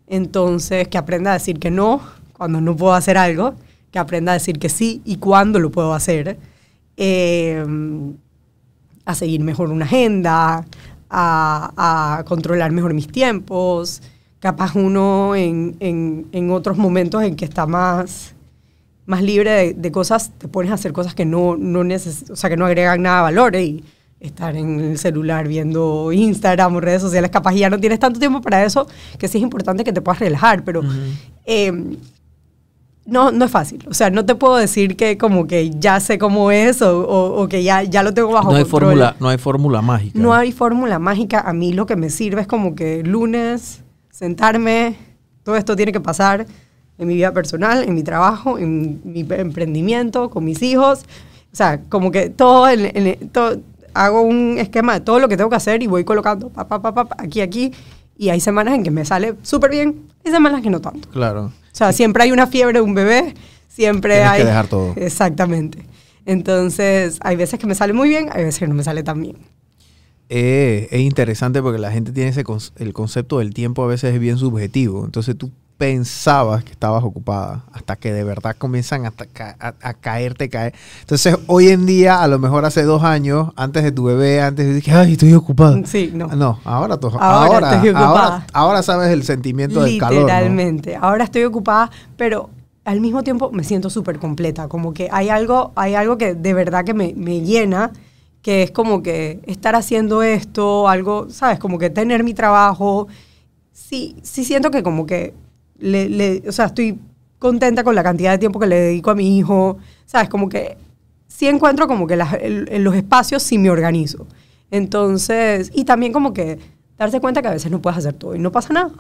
[0.07, 2.01] Entonces, que aprenda a decir que no
[2.33, 3.55] cuando no puedo hacer algo,
[3.91, 6.39] que aprenda a decir que sí y cuándo lo puedo hacer,
[6.97, 7.65] eh,
[9.05, 10.65] a seguir mejor una agenda,
[11.11, 14.01] a, a controlar mejor mis tiempos,
[14.39, 18.34] capaz uno en, en- en otros momentos en que está más,
[19.07, 22.37] más libre de, de cosas, te pones a hacer cosas que no, no neces o
[22.37, 23.85] sea, que no agregan nada de valor y
[24.21, 28.41] estar en el celular viendo Instagram o redes sociales, capaz ya no tienes tanto tiempo
[28.41, 28.87] para eso,
[29.19, 30.81] que sí es importante que te puedas relajar, pero
[31.45, 31.71] eh,
[33.07, 33.85] no, no es fácil.
[33.91, 37.43] O sea, no te puedo decir que como que ya sé cómo es o, o-
[37.43, 38.81] o que ya, ya lo tengo bajo No hay control.
[38.81, 40.19] fórmula, no hay fórmula mágica.
[40.19, 41.41] No hay fórmula mágica.
[41.41, 44.97] A mí lo que me sirve es como que lunes, sentarme,
[45.43, 46.47] todo esto tiene que pasar
[46.99, 51.01] en mi vida personal, en mi trabajo, en mi emprendimiento, con mis hijos.
[51.53, 53.61] O sea, como que todo, en- en- todo
[53.95, 56.81] hago un esquema de todo lo que tengo que hacer y voy colocando pa, pa,
[56.81, 57.73] pa, pa, aquí, aquí.
[58.17, 61.09] Y hay semanas en que me sale súper bien, hay semanas que no tanto.
[61.11, 61.47] Claro.
[61.47, 63.35] O sea, siempre hay una fiebre de un bebé,
[63.69, 64.41] siempre Tienes hay...
[64.41, 64.93] que dejar todo.
[64.97, 65.85] Exactamente.
[66.27, 69.21] Entonces, hay veces que me sale muy bien, hay veces que no me sale tan
[69.21, 69.37] bien.
[70.29, 74.15] Eh, es interesante porque la gente tiene ese conce- el concepto del tiempo a veces
[74.15, 75.05] es bien subjetivo.
[75.05, 75.51] Entonces tú
[75.85, 80.73] pensabas que estabas ocupada hasta que de verdad comienzan a, ca- a, a caerte, caer.
[81.01, 84.75] Entonces hoy en día, a lo mejor hace dos años, antes de tu bebé, antes
[84.75, 85.79] de que, ay, estoy ocupada.
[85.85, 86.29] Sí, no.
[86.29, 88.07] No, ahora, to- Ahora ahora, estoy ocupada.
[88.09, 90.21] ahora, ahora sabes el sentimiento del calor.
[90.23, 90.27] ¿no?
[90.27, 90.97] Literalmente.
[90.97, 92.49] Ahora estoy ocupada, pero
[92.87, 94.69] al mismo tiempo me siento súper completa.
[94.69, 97.93] Como que hay algo, hay algo que de verdad que me, me llena,
[98.43, 101.59] que es como que estar haciendo esto, algo, ¿sabes?
[101.59, 103.07] Como que tener mi trabajo.
[103.73, 105.35] Sí, sí siento que como que,
[105.79, 106.99] le, le- o sea, estoy
[107.39, 110.29] contenta con la cantidad de tiempo que le dedico a mi hijo, ¿sabes?
[110.29, 110.77] Como que
[111.29, 114.27] sí encuentro como que las- el- en los espacios sí me organizo.
[114.71, 116.59] Entonces, y también como que
[116.99, 118.91] darse cuenta que a veces no puedes hacer todo y no pasa nada.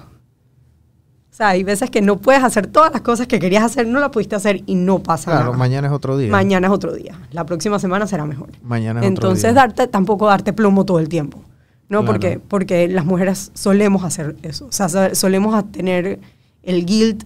[1.30, 3.98] O sea, hay veces que no puedes hacer todas las cosas que querías hacer, no
[3.98, 5.56] las pudiste hacer y no pasa Claro, nada.
[5.56, 6.30] mañana es otro día.
[6.30, 7.18] Mañana es otro día.
[7.32, 8.50] La próxima semana será mejor.
[8.62, 9.52] Mañana es otro Entonces, día.
[9.54, 11.40] darte, tampoco darte plomo todo el tiempo.
[11.88, 11.98] ¿no?
[12.00, 12.06] Claro.
[12.06, 14.66] Porque, porque las mujeres solemos hacer eso.
[14.66, 16.18] O sea, so- solemos tener
[16.64, 17.24] el guilt,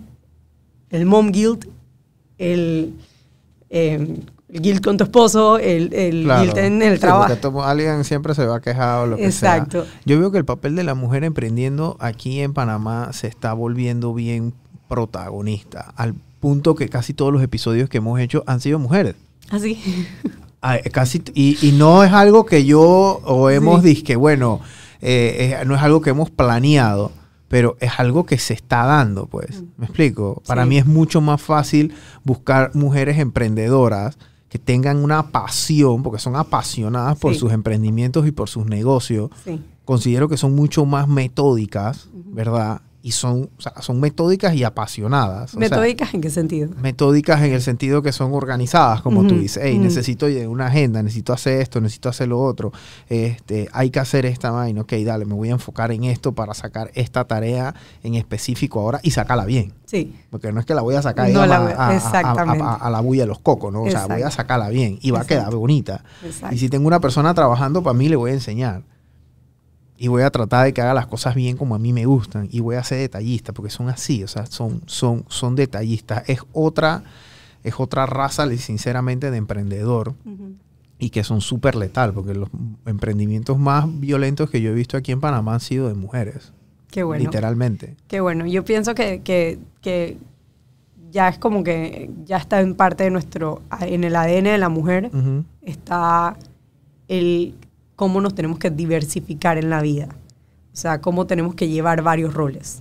[0.91, 1.65] el mom guilt,
[2.39, 2.95] el,
[3.71, 4.17] eh,
[4.49, 6.43] el guilt con tu esposo, el, el Claro.
[6.45, 7.63] guilt en el Sí, trabajo.
[7.63, 9.85] alguien siempre se va a quejar o lo que Exacto.
[9.85, 9.93] sea.
[10.07, 14.15] Yo veo que el papel de la mujer emprendiendo aquí en Panamá se está volviendo
[14.15, 14.55] bien
[14.89, 19.15] protagonista, al punto que casi todos los episodios que hemos hecho han sido mujeres.
[19.51, 19.79] Así.
[20.63, 22.81] Ah, casi, y, y no es algo que yo
[23.25, 23.95] o hemos Sí.
[23.95, 24.61] dicho bueno,
[25.01, 27.13] eh, es- no es algo que hemos planeado,
[27.49, 29.65] pero es algo que se está dando, pues.
[29.77, 30.43] ¿Me explico?
[30.47, 30.69] Para Sí.
[30.69, 37.19] mí es mucho más fácil buscar mujeres emprendedoras que tengan una pasión, porque son apasionadas
[37.19, 39.31] por sus emprendimientos y por sus negocios.
[39.45, 39.61] Sí.
[39.85, 42.81] Considero que son mucho más metódicas, ¿verdad?
[43.01, 45.51] Y son, o sea, son metódicas y apasionadas.
[45.55, 46.71] O sea, ¿Metódicas en qué sentido?
[46.83, 51.01] metódicas en el sentido que son organizadas, como tú Ujú, dices, hey, necesito una agenda,
[51.03, 52.73] necesito hacer esto, necesito hacer lo otro,
[53.09, 56.55] este, hay que hacer esta vaina, ok, dale, me voy a enfocar en esto para
[56.55, 59.73] sacar esta tarea en específico ahora y sacarla bien.
[59.87, 60.15] Sí.
[60.31, 61.97] Porque no es que la voy a sacar No a, la a- voy- a- a-
[61.97, 62.65] exactamente.
[62.65, 63.83] a- a la bulla de los cocos, ¿no?
[63.85, 66.03] O sea, voy a sacarla bien y va a quedar bonita.
[66.25, 66.55] Exacto.
[66.55, 68.83] Y si tengo una persona trabajando para mí, le voy a enseñar.
[69.99, 72.49] Y voy a tratar de que haga las cosas bien como a mí me gustan.
[72.51, 76.29] Y voy a ser detallista, porque son así, o sea, son, son, son detallistas.
[76.29, 77.03] Es otra,
[77.65, 80.15] es otra raza, sinceramente, de emprendedor.
[81.01, 82.49] Y que son súper letal, porque los
[82.87, 86.53] emprendimientos más violentos que yo he visto aquí en Panamá han sido de mujeres.
[86.91, 87.25] Qué bueno.
[87.25, 87.97] Literalmente.
[88.07, 88.47] Qué bueno.
[88.47, 90.17] Yo pienso que, que, que
[91.11, 94.69] ya es como que ya está en parte de nuestro, en el ADN de la
[94.69, 95.11] mujer,
[95.63, 96.37] está
[97.09, 97.55] el
[97.99, 100.07] cómo nos tenemos que diversificar en la vida.
[100.73, 102.81] O sea, cómo tenemos que llevar varios roles.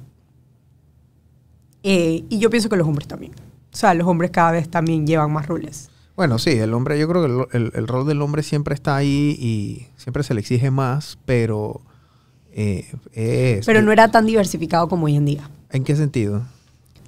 [1.82, 3.32] Eh, y yo pienso que los hombres también.
[3.74, 5.90] O sea, los hombres cada vez también llevan más roles.
[6.16, 8.96] Bueno, sí, el hombre, yo creo que el, el- el rol del hombre siempre está
[8.96, 11.82] ahí y siempre se le exige más, pero
[12.52, 15.50] eh, es- Pero no era tan diversificado como hoy en día.
[15.72, 16.44] ¿En qué sentido?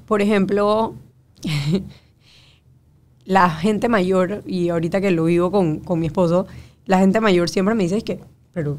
[0.08, 0.96] Por ejemplo,
[3.26, 6.48] la gente mayor, y ahorita que lo vivo con, con mi esposo,
[6.90, 8.20] la gente mayor siempre me dice es que,
[8.52, 8.78] pero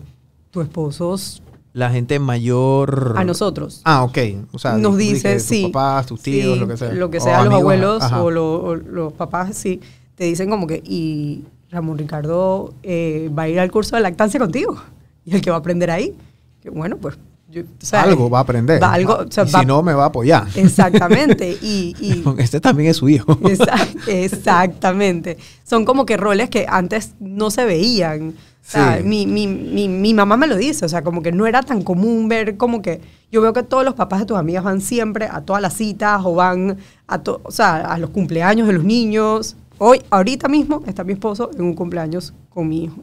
[0.50, 1.40] tu esposo es
[1.72, 3.14] La gente mayor.
[3.16, 3.80] a nosotros.
[3.84, 4.18] Ah, ok.
[4.52, 5.66] O sea, nos di- di dice, tus sí.
[5.72, 6.92] papás, tus tíos, sí, lo que sea.
[6.92, 8.22] Lo que sea, los amigos, abuelos ajá.
[8.22, 9.80] o, lo- o los papás, sí.
[10.16, 14.40] Te dicen como que, y Ramón Ricardo eh, va a ir al curso de lactancia
[14.40, 14.76] contigo.
[15.24, 16.16] Y el que va a aprender ahí.
[16.60, 17.16] Que bueno, pues.
[17.50, 18.82] Yo- o sea, algo va a aprender.
[18.82, 20.46] va algo, o sea, y va- si no, me va a apoyar.
[20.54, 21.56] Exactamente.
[21.62, 23.36] Y, y- Este también es su hijo.
[23.40, 25.36] Exa- Exactamente.
[25.64, 28.30] Son como que roles que antes no se veían.
[28.30, 29.04] O sea, Sí.
[29.04, 31.82] mi, mi, mi, mi mamá me lo dice, o sea, como que no era tan
[31.82, 33.00] común ver como que
[33.32, 36.20] yo veo que todos los papás de tus amigas van siempre a todas las citas
[36.24, 36.76] o van
[37.08, 39.56] a, to- o sea, a los cumpleaños de los niños.
[39.78, 42.96] Hoy, ahorita mismo, está mi esposo en un cumpleaños con mi hijo.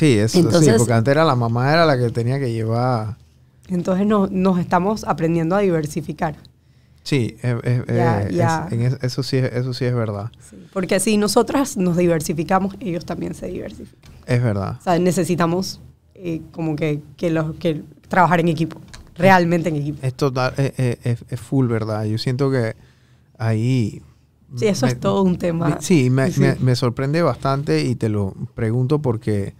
[0.00, 3.18] Sí, eso sí, Entonces- porque antes era la mamá era la que tenía que llevar.
[3.68, 6.36] Entonces no- nos estamos aprendiendo a diversificar.
[7.02, 8.66] Sí, es- es- Ya, eh, ya.
[8.66, 10.30] es- en es- eso sí, es- eso sí es verdad.
[10.48, 14.10] Sí, Porque si nosotras nos diversificamos, ellos también se diversifican.
[14.26, 14.76] Es verdad.
[14.80, 15.80] O sea, necesitamos
[16.14, 18.80] eh, como que, que, los, que trabajar en equipo,
[19.16, 19.98] realmente en equipo.
[20.02, 22.04] Es total, es, es- es- es full verdad.
[22.04, 22.74] Yo siento que
[23.38, 24.02] ahí.
[24.56, 25.68] Sí, eso me- es todo un tema.
[25.68, 26.42] me- sí, me, Sí.
[26.60, 29.54] me sorprende bastante y te lo pregunto porque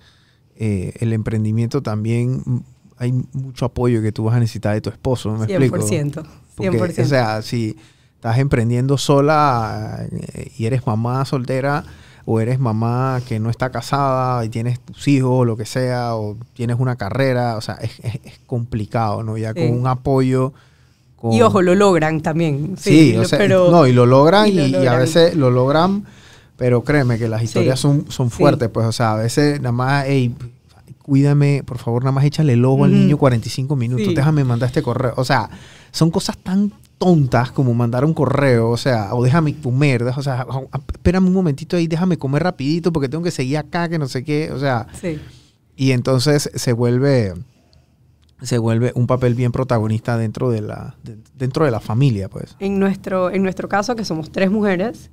[0.62, 2.59] eh, el emprendimiento también mm,
[2.99, 5.33] hay mucho apoyo que tú vas a necesitar de tu esposo.
[5.37, 5.77] ¿Me explico?
[5.79, 6.23] 100%.
[6.55, 7.03] Porque, 100%.
[7.03, 7.77] o sea, si
[8.16, 11.83] estás emprendiendo sola eh, y eres mamá soltera,
[12.27, 16.14] o eres mamá que no está casada y tienes tus hijos o lo que sea,
[16.14, 19.38] o tienes una carrera, o sea, es, es- es complicado, ¿no?
[19.38, 19.61] Ya Sí.
[19.66, 20.53] con un apoyo...
[21.16, 22.77] con- Y ojo, lo logran también.
[22.79, 26.05] Sí, lo- o sea, pero, no, y lo logran y a veces lo logran,
[26.61, 27.83] pero créeme que las historias Sí.
[27.85, 28.37] son, son Sí.
[28.37, 30.35] fuertes, pues, o sea, a veces nada más, hey,
[31.03, 33.01] cuídame, por favor, nada más échale el ojo al Ujú.
[33.01, 34.14] niño 45 minutos, Sí.
[34.14, 35.49] déjame mandar este correo, o sea,
[35.90, 40.46] son cosas tan tontas como mandar un correo, o sea, o déjame comer, o sea,
[40.92, 44.23] espérame un momentito ahí, déjame comer rapidito porque tengo que seguir acá, que no sé
[44.23, 45.18] qué, o sea, Sí.
[45.77, 47.33] y entonces se vuelve
[48.42, 52.57] se vuelve un papel bien protagonista dentro de la de- dentro de la familia, pues.
[52.59, 55.11] En nuestro, en nuestro caso, que somos tres mujeres,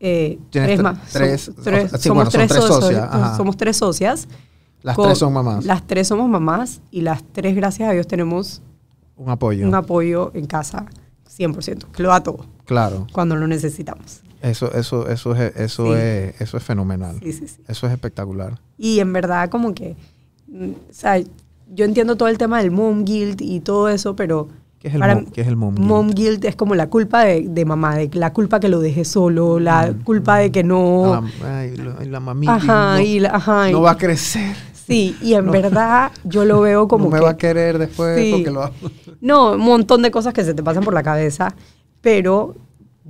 [0.00, 0.98] eh, tres tre- más.
[1.12, 3.76] tres- somos, tres- o sea, sí, somos bueno, son tres tres socios, socias, somos tres
[3.76, 4.28] socias.
[4.82, 5.64] Las con- tres son mamás.
[5.64, 8.62] Las tres somos mamás y las tres, gracias a Dios, tenemos
[9.16, 9.66] un apoyo.
[9.66, 10.86] un apoyo en casa
[11.28, 13.06] 100%, que lo da todo claro.
[13.12, 14.20] cuando lo necesitamos.
[14.42, 15.92] Eso eso eso es eso Sí.
[16.00, 17.18] es eso es fenomenal.
[17.22, 17.62] Sí, sí, sí.
[17.66, 18.60] Eso es espectacular.
[18.78, 19.96] Y en verdad, como que,
[20.46, 24.48] mm, o sea, yo entiendo todo el tema del mom guilt y todo eso, pero
[24.78, 25.86] ¿Qué es el mom- qué es el mom guilt?
[25.88, 29.04] Mom guilt es como la culpa de, de mamá, de la culpa que lo deje
[29.04, 31.22] solo, la culpa de que no...
[31.44, 31.74] Ay,
[32.08, 34.54] la mamita Ajá, no, y la- ajá, no va a crecer.
[34.86, 35.52] Sí, y en No.
[35.52, 37.24] verdad yo lo veo como no me que...
[37.24, 38.30] va a querer después Sí.
[38.32, 38.72] porque lo va-
[39.20, 41.54] No, un montón de cosas que se te pasan por la cabeza,
[42.00, 42.54] pero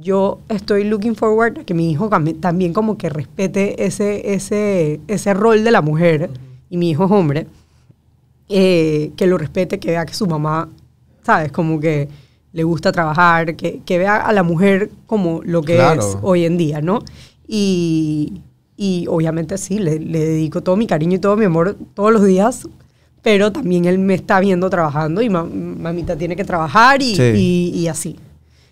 [0.00, 2.09] yo estoy looking forward a que mi hijo
[2.40, 6.31] también como que respete ese, ese, ese rol de la mujer,
[6.70, 7.46] y mi hijo es hombre,
[8.48, 10.68] eh, que lo respete, que vea que su mamá,
[11.26, 11.50] ¿sabes?
[11.52, 12.08] Como que
[12.52, 16.00] le gusta trabajar, que, que vea a la mujer como lo que Claro.
[16.00, 17.00] es hoy en día, ¿no?
[17.46, 18.40] Y,
[18.76, 22.24] y obviamente sí, le, le dedico todo mi cariño y todo mi amor todos los
[22.24, 22.66] días,
[23.22, 27.22] pero también él me está viendo trabajando y ma- mamita tiene que trabajar y, Sí.
[27.34, 28.16] y- y así.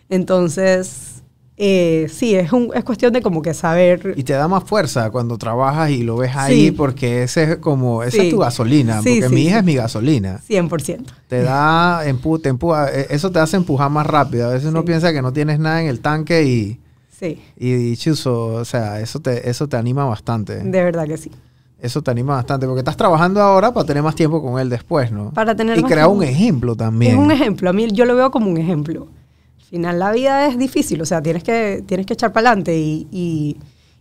[0.08, 1.13] Entonces,
[1.56, 4.14] eh, sí, es, un, es cuestión de como que saber...
[4.16, 6.70] Y te da más fuerza cuando trabajas y lo ves ahí Sí.
[6.72, 8.26] porque ese es como esa Sí.
[8.26, 10.40] es tu gasolina, Sí, porque mi hija es mi gasolina.
[10.48, 11.04] 100%.
[11.28, 14.48] Te da empu te empuja, eh, eso te hace empujar más rápido.
[14.48, 16.80] A veces uno piensa que no tienes nada en el tanque y
[17.16, 20.56] Sí, y chuzo, o sea, eso te eso te anima bastante.
[20.56, 21.30] de verdad que sí.
[21.80, 25.12] Eso te anima bastante porque estás trabajando ahora para tener más tiempo con él después,
[25.12, 25.30] ¿no?
[25.32, 26.36] Para tener y más crear un tiempo.
[26.36, 27.12] ejemplo también.
[27.12, 29.06] Es un ejemplo, a mí yo lo veo como un ejemplo.
[29.74, 32.78] Al final la vida es difícil, o sea, tienes que, tienes que echar para adelante
[32.78, 33.08] y,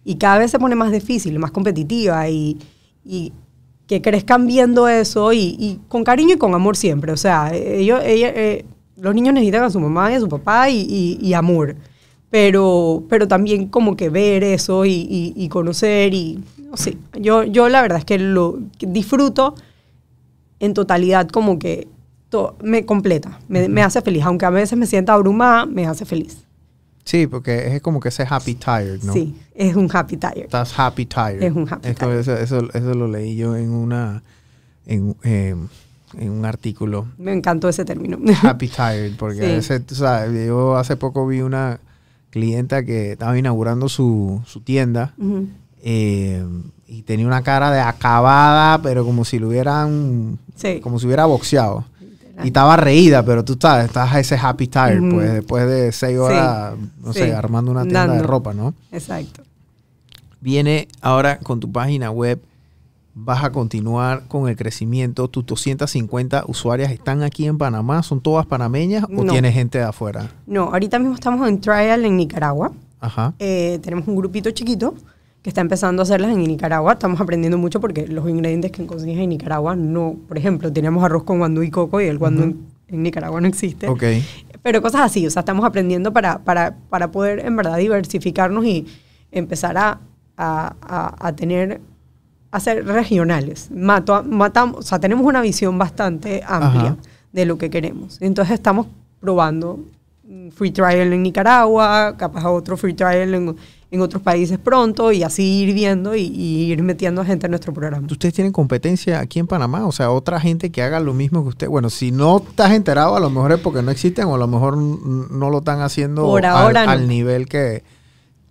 [0.06, 2.60] y- cada vez se pone más difícil, más competitiva y,
[3.04, 3.34] y
[3.88, 7.12] que crezcan viendo eso y, con cariño y con amor siempre.
[7.12, 8.66] O sea, ellos, ella- eh,
[8.98, 11.76] los niños necesitan a su mamá y a su papá y, amor,
[12.30, 17.82] pero, pero también como que ver eso y, conocer y, no sé, yo, yo la
[17.82, 19.56] verdad es que lo disfruto
[20.60, 21.88] en totalidad como que
[22.34, 24.24] to- me completa, me, me hace feliz.
[24.26, 26.40] Aunque a veces me sienta abrumada, me hace feliz.
[27.06, 29.14] Sí, porque es como que ese happy tired, ¿no?
[29.14, 30.42] Sí, es un happy tire.
[30.46, 31.44] Estás happy tired.
[31.44, 32.20] Es un happy tired.
[32.20, 34.24] Eso, eso, eso lo leí yo en una
[34.88, 35.56] en, eh,
[36.18, 37.06] en un artículo.
[37.18, 38.18] Me encantó ese término.
[38.42, 39.74] Happy tired, porque Sí.
[40.48, 41.80] yo hace poco vi una
[42.32, 45.14] clienta que estaba inaugurando su, su tienda
[45.84, 46.44] eh,
[46.88, 50.80] y tenía una cara de acabada, pero como si lo hubieran, Sí.
[50.80, 51.86] como si hubiera boxeado.
[52.44, 55.12] Y estaba reída, pero tú sabes, estás a ese happy tired, Ujú.
[55.16, 57.20] pues después de seis horas, no Sí.
[57.20, 58.74] sé, armando una tienda de ropa, ¿no?
[58.92, 59.44] Exacto.
[60.42, 62.42] Viene ahora con tu página web,
[63.14, 65.28] vas a continuar con el crecimiento.
[65.28, 69.32] Tus 250 usuarias están aquí en Panamá, ¿son todas panameñas o No.
[69.32, 70.32] tienes gente de afuera?
[70.48, 72.72] No, ahorita mismo estamos en trial en Nicaragua.
[73.00, 73.34] Ajá.
[73.40, 74.96] Eh, tenemos un grupito chiquito
[75.44, 76.94] que está empezando a hacerlas en Nicaragua.
[76.94, 81.24] Estamos aprendiendo mucho porque los ingredientes que consigues en Nicaragua no, por ejemplo, teníamos arroz
[81.24, 83.88] con guandú y coco y el guandú en, en Nicaragua no existe.
[83.90, 84.04] Ok.
[84.62, 88.86] Pero cosas así, o sea, estamos aprendiendo para, para, para poder en verdad diversificarnos y
[89.32, 90.00] empezar a,
[90.38, 91.82] a, a- a tener,
[92.52, 93.70] a ser regionales.
[93.70, 96.98] Mato, matamos, o sea, tenemos una visión bastante amplia Ajá.
[97.34, 98.18] de lo que queremos.
[98.22, 98.88] Entonces estamos
[99.20, 99.80] probando
[100.52, 103.56] free trial en Nicaragua, capaz otro free trial en,
[103.94, 107.52] en otros países pronto y así ir viendo y, y ir metiendo a gente en
[107.52, 108.08] nuestro programa.
[108.10, 109.86] ¿Ustedes tienen competencia aquí en Panamá?
[109.86, 111.68] O sea, otra gente que haga lo mismo que usted.
[111.70, 114.48] Bueno, si no estás enterado, a lo mejor es porque no existen o a lo
[114.48, 116.92] mejor no lo están haciendo Por al, ahora no.
[116.92, 117.84] al nivel que,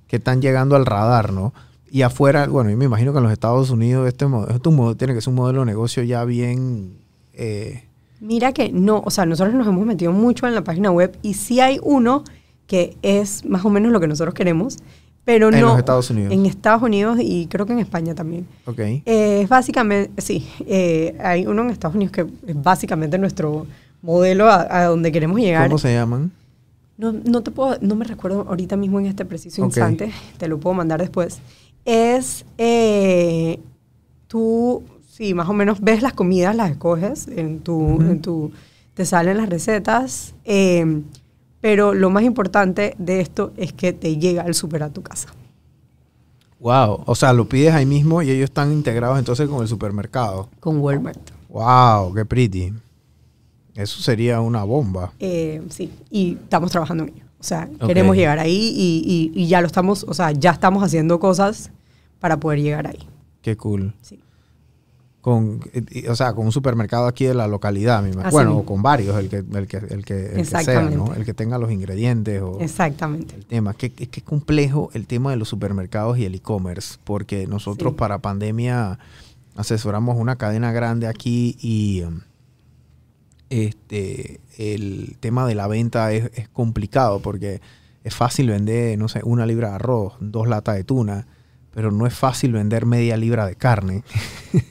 [0.07, 1.53] que están llegando al radar, ¿no?
[1.91, 5.13] Y afuera, bueno, yo me imagino que en los Estados Unidos este, este modo, tiene
[5.13, 6.95] que ser un modelo de negocio ya bien...
[7.35, 7.83] eh,
[8.21, 11.35] Mira que no, o sea, nosotros nos hemos metido mucho en la página web y
[11.35, 12.23] sí hay uno
[12.69, 14.79] que es más o menos lo que nosotros queremos,
[15.25, 15.69] pero En no.
[15.69, 16.33] los Estados Unidos.
[16.33, 18.47] En Estados Unidos y creo que en España también.
[18.67, 18.79] ok.
[18.79, 23.67] Eh, es básicamente, sí, eh, hay uno en Estados Unidos que es básicamente nuestro
[24.03, 25.69] modelo a, a donde queremos llegar.
[25.69, 26.33] ¿Cómo se llaman?
[26.99, 29.69] No, no te puedo, no me recuerdo ahorita mismo en este preciso Ok.
[29.69, 31.39] instante, te lo puedo mandar después.
[31.85, 33.59] es eh,
[34.29, 38.53] tú, sí, más o menos ves las comidas, las escoges en tu, en tu
[38.95, 41.01] te salen las recetas, eh,
[41.63, 45.29] pero lo más importante de esto es que te llega el súper a tu casa.
[46.61, 47.03] Wow.
[47.07, 50.49] O sea, lo pides ahí mismo y ellos están integrados entonces con el supermercado.
[50.61, 51.19] Con Walmart.
[51.49, 52.73] Wow, qué pretty.
[53.75, 55.13] Eso sería una bomba.
[55.19, 57.25] Eh, sí, y estamos trabajando en ello.
[57.41, 60.85] O sea, queremos llegar ahí y, y- y ya lo estamos, o sea, ya estamos
[60.85, 61.71] haciendo cosas
[62.21, 63.09] para poder llegar ahí.
[63.41, 63.95] Qué cool.
[64.03, 64.21] Sí.
[65.23, 65.61] Con,
[66.11, 68.05] o sea, con un supermercado aquí de la localidad.
[68.05, 68.63] Así Bueno, mismo.
[68.63, 70.83] o con varios, el que, el que, el que, el que sea.
[71.17, 73.37] El que tenga los ingredientes o Exactamente.
[73.37, 73.73] el tema.
[73.73, 77.93] Que, es que es complejo el tema de los supermercados y el e-commerce, porque nosotros
[77.93, 77.99] Sí.
[77.99, 78.99] para pandemia
[79.55, 82.21] asesoramos una cadena grande aquí y um,
[83.49, 87.61] este el tema de la venta es, es complicado porque
[88.05, 91.27] es fácil vender, no sé, una libra de arroz, dos latas de tuna,
[91.75, 94.03] pero no es fácil vender media libra de carne.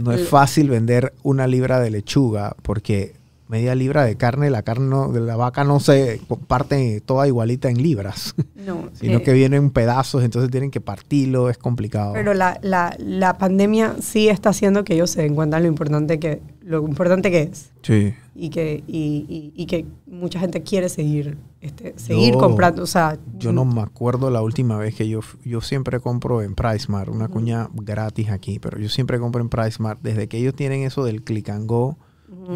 [0.00, 3.14] No es fácil vender una libra de lechuga porque
[3.50, 7.68] media libra de carne, la carne no- de la vaca no se comparte toda igualita
[7.68, 12.12] en libras, No, sino eh, que vienen pedazos, entonces tienen que partirlo, es complicado.
[12.12, 16.18] Pero la, la, la pandemia sí está haciendo que ellos se den cuenta lo importante
[16.20, 17.70] que, lo importante que es.
[17.82, 18.14] sí.
[18.32, 22.82] Y que, y, y- y que mucha gente quiere seguir, este, seguir Yo- comprando.
[22.82, 26.54] O sea, Yo no me acuerdo la última vez que yo, yo siempre compro en
[26.54, 30.00] PriceMart, una cuña gratis aquí, pero yo siempre compro en PriceMart.
[30.00, 31.98] Desde que ellos tienen eso del click and go,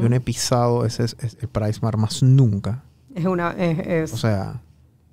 [0.00, 2.82] yo no he pisado ese es, es el PriceMart más nunca.
[3.14, 4.60] es una, es, es- O sea,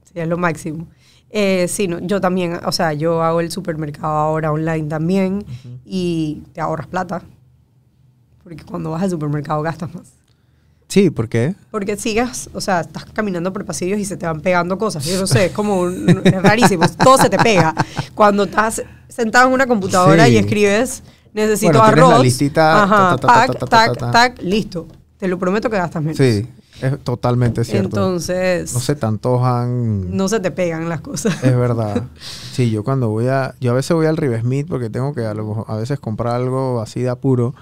[0.03, 0.87] sí, es lo máximo.
[1.29, 5.45] Eh, sí, no, yo también, o sea, yo hago el supermercado ahora online también
[5.85, 7.21] y te ahorras plata.
[8.43, 10.13] Porque cuando vas al supermercado gastas más.
[10.87, 11.55] sí, ¿por qué?
[11.69, 15.05] Porque sigas, o sea, estás caminando por pasillos y se te van pegando cosas.
[15.05, 16.83] Yo no sé, es como un- es rarísimo.
[17.01, 17.73] Todo se te pega.
[18.13, 20.33] Cuando estás sentado en una computadora Sí.
[20.33, 22.23] y escribes, necesito Bueno, tienes la arroz.
[22.23, 24.11] listita, ajá, ta, ta, ta, tac, ta, ta, tac, ta, ta.
[24.11, 24.87] tac, listo.
[25.17, 26.17] Te lo prometo que gastas menos.
[26.17, 26.47] Sí,
[26.81, 27.85] es totalmente cierto.
[27.89, 30.15] Entonces, no se te antojan.
[30.17, 31.43] no se te pegan las cosas.
[31.43, 32.03] Es verdad.
[32.53, 33.53] Sí, yo cuando voy a...
[33.61, 36.35] Yo a veces voy al River Smith porque tengo que a, lo- a veces comprar
[36.35, 37.53] algo así de apuro.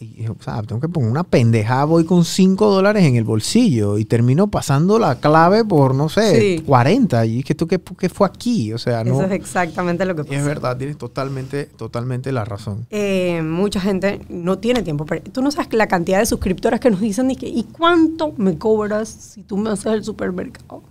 [0.00, 1.84] Y, o sea, tengo que poner una pendejada.
[1.84, 6.58] Voy con 5 dólares en el bolsillo y termino pasando la clave por, no sé,
[6.58, 6.62] Sí.
[6.64, 7.26] 40.
[7.26, 8.72] Y es que ¿qué, qué fue aquí?
[8.72, 9.14] O sea, no...
[9.14, 10.36] Eso es exactamente lo que pasa.
[10.38, 12.86] es verdad, tienes totalmente, totalmente la razón.
[12.90, 15.04] Eh, mucha gente no tiene tiempo.
[15.06, 18.32] Pero tú no sabes la cantidad de suscriptoras que nos dicen y que, ¿y cuánto
[18.36, 20.82] me cobras si tú me haces el supermercado?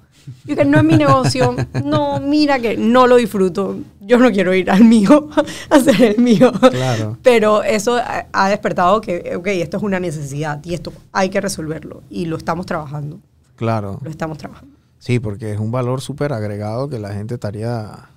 [0.46, 1.56] Yo que no es mi negocio.
[1.84, 3.78] No, mira que no lo disfruto.
[4.02, 5.30] Yo no quiero ir al mío
[5.70, 6.52] a hacer el mío.
[6.72, 7.18] Claro.
[7.24, 7.98] Pero eso
[8.32, 12.04] ha, despertado que, ok, esto es una necesidad y esto hay que resolverlo.
[12.10, 13.20] Y lo estamos trabajando.
[13.56, 14.00] Claro.
[14.04, 14.76] Lo estamos trabajando.
[15.00, 18.10] Sí, porque es un valor súper agregado que la gente estaría,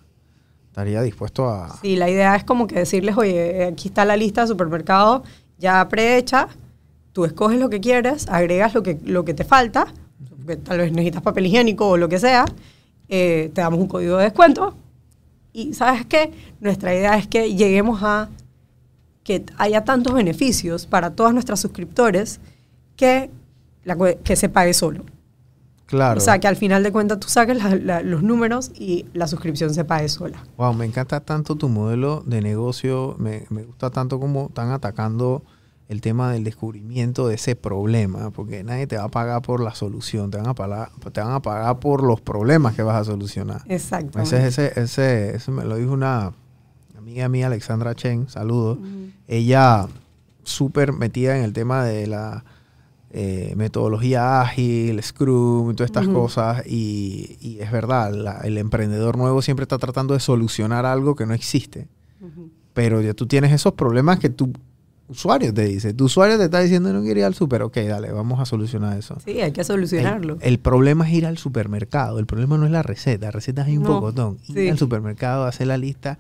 [0.69, 1.77] estaría dispuesto a...
[1.81, 5.25] Sí, la idea es como que decirles, oye, aquí está la lista de supermercado
[5.59, 6.49] ya prehecha,
[7.13, 9.87] tú escoges lo que quieres, agregas lo que, lo que te falta,
[10.57, 12.45] tal vez necesitas papel higiénico o lo que sea,
[13.09, 14.75] eh, te damos un código de descuento
[15.53, 16.33] y ¿sabes qué?
[16.61, 18.29] Nuestra idea es que lleguemos a
[19.25, 22.39] que haya tantos beneficios para todos nuestros suscriptores
[22.95, 23.31] que,
[23.85, 25.03] la que se pague solo.
[25.87, 26.19] Claro.
[26.19, 29.27] O sea, que al final de cuentas tú saques la- la- los números y la
[29.29, 30.45] suscripción se pague sola.
[30.57, 35.43] Wow, me encanta tanto tu modelo de negocio, me, me gusta tanto cómo están atacando
[35.89, 39.75] el tema del descubrimiento de ese problema, porque nadie te va a pagar por la
[39.75, 43.05] solución, te van a pagar, te van a pagar por los problemas que vas a
[43.05, 43.63] solucionar.
[43.69, 44.19] Exacto.
[44.21, 46.33] Ese, ese, ese, ese me lo dijo una
[46.99, 48.79] amiga mía, Alexandra Chen, saludos.
[49.29, 49.87] Ella
[50.43, 52.45] súper metida en el tema de la
[53.11, 56.63] eh, metodología ágil, Scrum, todas estas cosas.
[56.67, 61.27] Y, y es verdad, la- el emprendedor nuevo siempre está tratando de solucionar algo que
[61.27, 61.87] no existe.
[62.75, 64.53] Pero ya tú tienes esos problemas que tu
[65.09, 65.95] usuario te dice.
[65.95, 67.63] Tu usuario te está diciendo no quiero ir al súper.
[67.63, 69.17] Ok, dale, vamos a solucionar eso.
[69.25, 70.39] Sí, hay que solucionarlo.
[70.41, 72.19] el problema es ir al supermercado.
[72.19, 73.27] El problema no es la receta.
[73.27, 74.39] La receta hay un No, pocotón.
[74.49, 74.69] Ir sí.
[74.69, 76.19] al supermercado, hacer la lista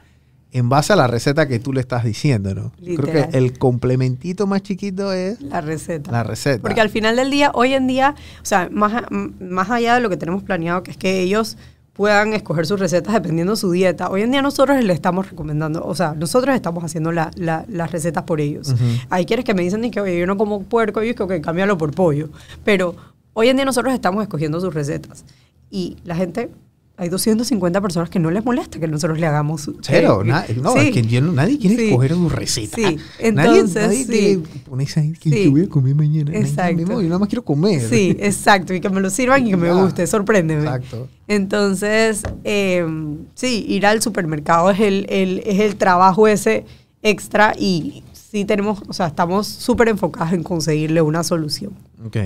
[0.53, 2.73] en base a la receta que tú le estás diciendo, ¿no?
[2.83, 6.11] Creo que el complementito más chiquito es la receta.
[6.11, 6.63] la receta.
[6.63, 10.09] Porque al final del día, hoy en día, o sea, más, más allá de lo
[10.09, 11.59] que tenemos planeado, que es que ellos
[11.97, 15.83] puedan escoger sus recetas dependiendo de su dieta, hoy en día nosotros les estamos recomendando,
[15.85, 18.75] o sea, nosotros estamos haciendo la- la- las recetas por ellos.
[19.11, 21.41] Hay quienes que me dicen que, oye, yo no como puerco, y es que, ok,
[21.43, 22.29] cámbialo por pollo.
[22.65, 22.95] Pero
[23.33, 25.25] hoy en día nosotros estamos escogiendo sus recetas.
[25.71, 26.51] Y la gente
[26.99, 29.71] hay 250 personas que no les molesta que nosotros le hagamos.
[29.83, 30.79] Cero, eh, na- no, sí.
[30.79, 31.85] es que yo nadie quiere Sí.
[31.89, 32.77] escoger tu receta.
[32.77, 34.43] Sí, Nadie- entonces, nadie, sí.
[34.81, 35.43] esa gente que Sí.
[35.43, 36.31] que voy a comer mañana.
[36.31, 36.83] Nadie, Exacto.
[37.03, 37.81] yo nada más quiero comer.
[37.83, 40.63] Sí, exacto, y que me lo sirvan y que me guste, sorpréndeme.
[40.63, 41.09] Exacto.
[41.29, 42.87] Entonces, eh,
[43.35, 46.65] sí, ir al supermercado es el, el- es el trabajo ese
[47.03, 51.73] extra y sí tenemos, o sea, estamos súper enfocados en conseguirle una solución.
[52.05, 52.17] Ok.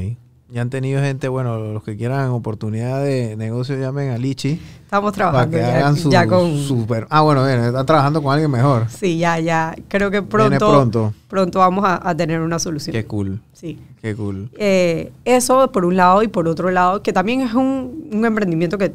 [0.52, 5.12] Ya han tenido gente, bueno, los que quieran oportunidad de negocio llamen a Lichi Estamos
[5.12, 6.58] para trabajando que ya, hagan su ya con...
[6.58, 7.06] super...
[7.08, 8.86] Ah, bueno, bien, están trabajando con alguien mejor.
[8.90, 9.76] Sí, ya, ya.
[9.86, 10.28] Creo que Viene
[10.58, 11.14] pronto, pronto.
[11.28, 12.92] pronto vamos a, a tener una solución.
[12.92, 13.78] Qué cool, Sí.
[14.02, 14.50] qué cool.
[14.58, 18.76] Eh, eso por un lado y por otro lado, que también es un, un emprendimiento
[18.78, 18.92] que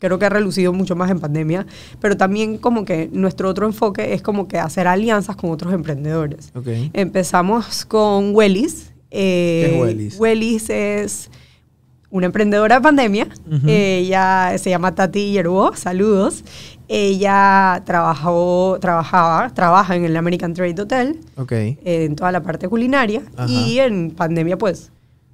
[0.00, 1.66] creo que ha relucido mucho más en pandemia,
[2.00, 6.50] pero también como que nuestro otro enfoque es como que hacer alianzas con otros emprendedores.
[6.56, 6.66] Ok.
[6.92, 8.90] Empezamos con Wellis.
[9.16, 10.18] Eh, ¿Qué es Wellis?
[10.18, 11.30] Wellis es
[12.10, 13.28] una emprendedora de pandemia.
[13.66, 16.44] Ella se llama Tati Yeruo, saludos.
[16.88, 21.52] Ella trabajó, trabajaba, trabaja en el American Trade Hotel Ok.
[21.52, 23.50] en toda la parte culinaria Ajá.
[23.50, 24.90] y en pandemia pues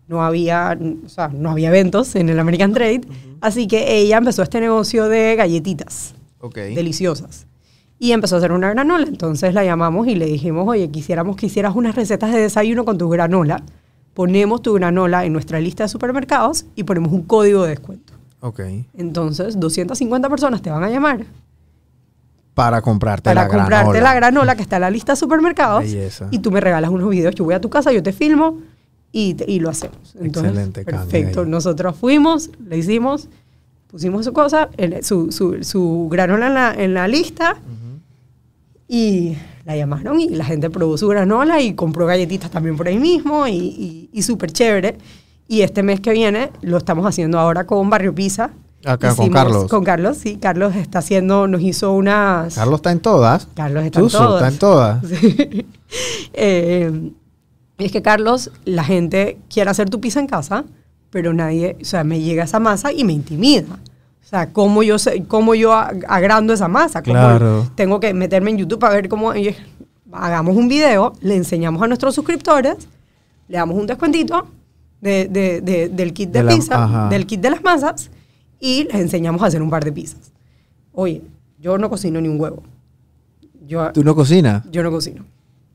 [0.07, 3.01] no había, o sea, no había eventos en el American Trade,
[3.41, 6.15] así que ella empezó este negocio de galletitas
[6.55, 7.47] deliciosas
[8.01, 11.47] y empezó a hacer una granola, entonces la llamamos y le dijimos, oye, quisiéramos que
[11.47, 13.63] hicieras unas recetas de desayuno con tu granola,
[14.15, 18.15] ponemos tu granola en nuestra lista de supermercados y ponemos un código de descuento.
[18.41, 18.61] Ok.
[18.97, 21.27] Entonces, 250 personas te van a llamar
[22.55, 24.01] Para comprarte para la comprarte granola.
[24.01, 26.29] la granola que está en la lista de supermercados Belleza.
[26.31, 28.59] y tú me regalas unos videos, yo voy a tu casa, yo te filmo
[29.13, 30.15] y, te- y lo hacemos.
[30.19, 31.43] Entonces, Excelente, perfecto.
[31.43, 31.47] ahí.
[31.49, 33.29] Nosotros fuimos, le hicimos,
[33.89, 37.57] pusimos su cosa, el- su, su, su granola en la, en la lista
[38.93, 42.99] y la llamaron y la gente probó su granola y compró galletitas también por ahí
[42.99, 44.99] mismo y, y, y súper chévere.
[45.47, 48.51] Y este mes que viene lo estamos haciendo ahora con Barrio Pizza.
[48.85, 49.69] Acá, con Hicimos- Carlos.
[49.71, 50.39] Con Carlos, sí.
[50.41, 52.55] Carlos está haciendo, nos hizo unas...
[52.55, 53.47] Carlos está en todas.
[53.55, 54.35] Carlos está en todas.
[54.43, 55.05] está en todas.
[55.21, 55.67] Sí.
[56.33, 57.11] Eh,
[57.79, 60.65] es que Carlos, la gente quiere hacer tu pizza en casa,
[61.11, 63.79] pero nadie, o sea, me llega esa masa y me intimida.
[64.31, 67.03] O sea, ¿cómo yo, sé, cómo yo agrando esa masa?
[67.03, 67.67] ¿Cómo Claro.
[67.75, 69.33] Tengo que meterme en YouTube para ver cómo...
[70.13, 72.77] hagamos un video, le enseñamos a nuestros suscriptores,
[73.49, 74.47] le damos un descuentito
[75.01, 77.09] de, de- de- del kit de, De la- pizza, ajá.
[77.09, 78.09] del kit de las masas,
[78.61, 80.31] y les enseñamos a hacer un par de pizzas.
[80.93, 81.23] Oye,
[81.59, 82.63] yo no cocino ni un huevo.
[83.67, 84.63] Yo, ¿Tú no cocinas?
[84.71, 85.25] yo no cocino.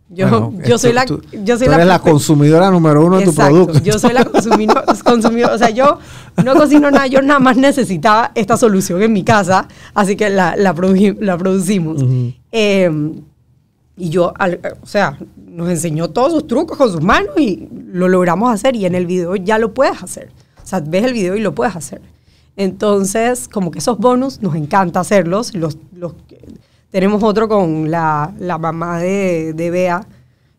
[0.08, 1.06] Yo, Bueno, yo soy tú- la,
[1.44, 3.80] yo soy tú eres la consumidora número uno de tu producto.
[3.84, 4.24] Yo soy la
[5.04, 5.54] consumidora.
[5.54, 5.98] O sea, yo
[6.44, 10.56] no cocino nada, yo nada más necesitaba esta solución en mi casa, así que la,
[10.56, 10.76] la,
[11.20, 12.06] la producimos.
[12.52, 13.12] Eh,
[13.98, 18.08] y yo, al- o sea, nos enseñó todos sus trucos con sus manos y lo
[18.08, 18.76] logramos hacer.
[18.76, 20.30] Y en el video ya lo puedes hacer.
[20.64, 22.02] O sea, ves el video y lo puedes hacer.
[22.58, 25.54] Entonces, como que esos bonus nos encanta hacerlos.
[25.56, 26.14] Los, los,
[26.92, 30.08] tenemos otro con la, la mamá de, de Bea.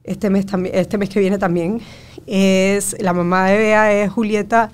[0.05, 1.81] Este mes, este mes que viene también.
[2.27, 4.71] Es, la mamá de Bea es Julieta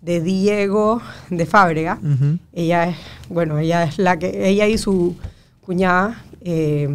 [0.00, 1.98] de Diego de Fábrega.
[2.02, 2.38] Ujú.
[2.52, 2.96] Ella es,
[3.28, 5.16] bueno, ella es la que, ella y su
[5.64, 6.88] cuñada, eh,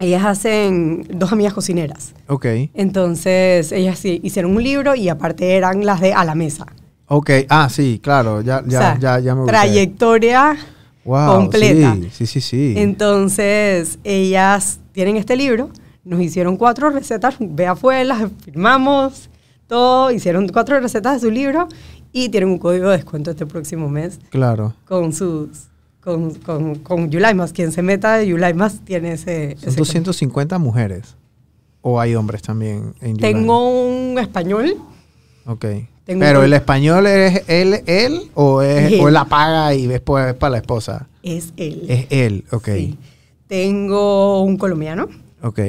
[0.00, 2.14] ellas hacen dos amigas cocineras.
[2.26, 2.46] Ok.
[2.74, 6.66] Entonces, ellas sí hicieron un libro y aparte eran las de A la Mesa.
[7.06, 7.30] Ok.
[7.48, 8.40] Ah, sí, claro.
[8.40, 9.46] Ya, ya, O sea, ya, ya me.
[9.46, 10.56] Trayectoria
[11.04, 11.96] Wow, completa.
[12.12, 12.74] Sí, sí, sí.
[12.76, 15.70] Entonces, ellas tienen este libro,
[16.04, 19.28] nos hicieron cuatro recetas, vea fue, las firmamos,
[19.66, 21.68] todo, hicieron cuatro recetas de su libro
[22.12, 24.74] y tienen un código de descuento este próximo mes claro.
[24.86, 25.68] con sus
[26.00, 27.52] con, con, con Yulaimas.
[27.52, 29.56] Quien se meta de Yulaimas tiene ese.
[29.58, 31.16] Son ese 250 mujeres.
[31.80, 33.16] ¿O hay hombres también en?
[33.16, 34.76] Tengo un español.
[35.46, 35.64] Ok.
[36.04, 39.00] Tengo Pero un- el español es él, él o es Él.
[39.00, 41.06] o él la paga y después es para la esposa.
[41.22, 41.84] Es él.
[41.88, 42.68] Es él, ok.
[42.76, 42.98] Sí.
[43.46, 45.08] Tengo un colombiano.
[45.42, 45.60] Ok.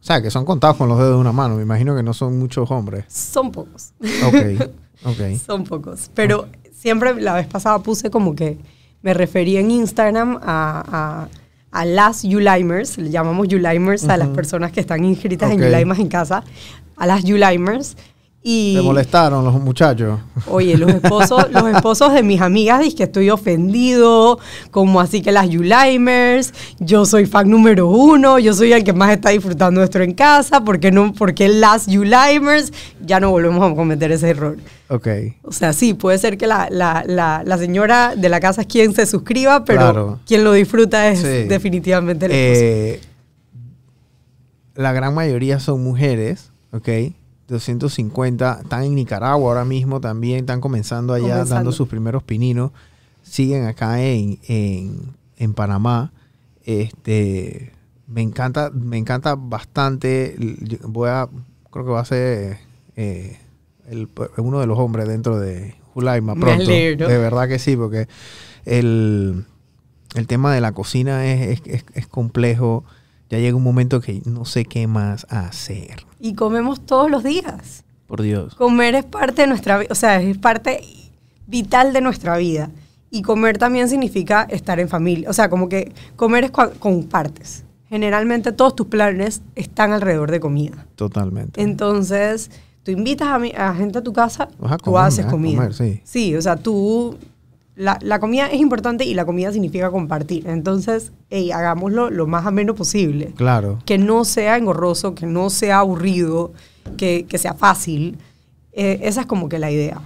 [0.00, 1.56] O sea, que son contados con los dedos de una mano.
[1.56, 3.04] Me imagino que no son muchos hombres.
[3.08, 3.92] Son pocos.
[4.26, 4.70] Ok.
[5.06, 5.36] Ok.
[5.44, 6.10] Son pocos.
[6.14, 8.56] Pero siempre la vez pasada puse como que
[9.02, 11.28] me refería en Instagram a,
[11.72, 15.58] a, a las Yulimers, le llamamos Yulimers a las personas que están inscritas Ok.
[15.58, 16.42] en Yulimers en casa,
[16.96, 17.98] a las Yulimers.
[18.46, 20.20] Y ¿Te molestaron los muchachos?
[20.48, 24.38] Oye, los esposos, los esposos de mis amigas dicen que estoy ofendido,
[24.70, 29.12] como así que las Yulimers, yo soy fan número uno, yo soy el que más
[29.12, 31.14] está disfrutando esto en casa, ¿por qué no?
[31.14, 32.70] Porque las Yulimers,
[33.00, 34.58] ya no volvemos a cometer ese error.
[34.90, 35.08] Ok.
[35.42, 38.66] O sea, sí, puede ser que la, la, la, la señora de la casa es
[38.66, 40.20] quien se suscriba, pero Claro.
[40.26, 41.48] quien lo disfruta es Sí.
[41.48, 42.60] definitivamente el esposo.
[42.62, 43.00] Eh,
[44.74, 46.88] la gran mayoría son mujeres, ¿ok?
[47.48, 51.54] 250 están en Nicaragua ahora mismo también, están comenzando allá, Comenzando.
[51.54, 52.70] dando sus primeros pininos.
[53.22, 56.12] siguen acá en, en, en Panamá.
[56.64, 57.72] Este,
[58.06, 60.36] me encanta, me encanta bastante.
[60.82, 61.28] Voy a,
[61.70, 62.58] creo que va a ser
[62.96, 63.38] eh,
[63.88, 66.64] el- uno de los hombres dentro de Julaima pronto.
[67.08, 68.08] De verdad que sí, porque
[68.64, 69.44] el,
[70.14, 72.84] el tema de la cocina es, es- es- es complejo.
[73.30, 76.04] Ya llega un momento que no sé qué más hacer.
[76.20, 77.84] Y comemos todos los días.
[78.06, 78.54] Por Dios.
[78.54, 80.80] Comer es parte de nuestra vida, o sea, es parte
[81.46, 82.70] vital de nuestra vida.
[83.10, 85.30] Y comer también significa estar en familia.
[85.30, 87.64] O sea, como que comer es con partes.
[87.88, 90.86] Generalmente todos tus planes están alrededor de comida.
[90.96, 91.62] Totalmente.
[91.62, 92.50] Entonces,
[92.82, 95.30] tú invitas a, mi- a gente a tu casa, a tú comer, haces vas a
[95.30, 95.56] comida.
[95.56, 96.00] comer, sí.
[96.04, 97.16] Sí, o sea, tú...
[97.76, 100.46] La, la comida es importante y la comida significa compartir.
[100.46, 103.32] Entonces, hey, hagámoslo lo más ameno posible.
[103.36, 103.80] Claro.
[103.84, 106.52] Que no sea engorroso, que no sea aburrido,
[106.96, 108.18] que, que sea fácil.
[108.72, 110.00] Eh, esa es como que la idea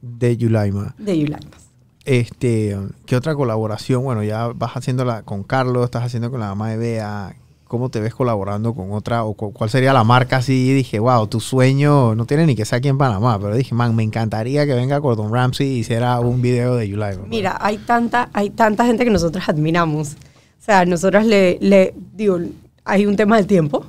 [0.00, 0.94] De Yulaima.
[0.98, 1.68] de Yulaimas.
[2.04, 4.02] Este, ¿qué otra colaboración?
[4.02, 7.34] Bueno, ya vas haciéndola con Carlos, estás haciendo con la mamá de Bea.
[7.68, 9.24] ¿Cómo te ves colaborando con otra?
[9.24, 10.72] ¿O cu- cuál sería la marca así?
[10.72, 13.38] Dije, wow, tu sueño no tiene ni que ser aquí en Panamá.
[13.38, 17.24] Pero dije, man, me encantaría que venga Gordon Ramsay y hiciera un video de Yulaima.
[17.28, 20.14] Mira, hay tanta, hay tanta gente que nosotros admiramos.
[20.14, 22.38] O sea, nosotros le, le digo,
[22.84, 23.84] hay un tema del tiempo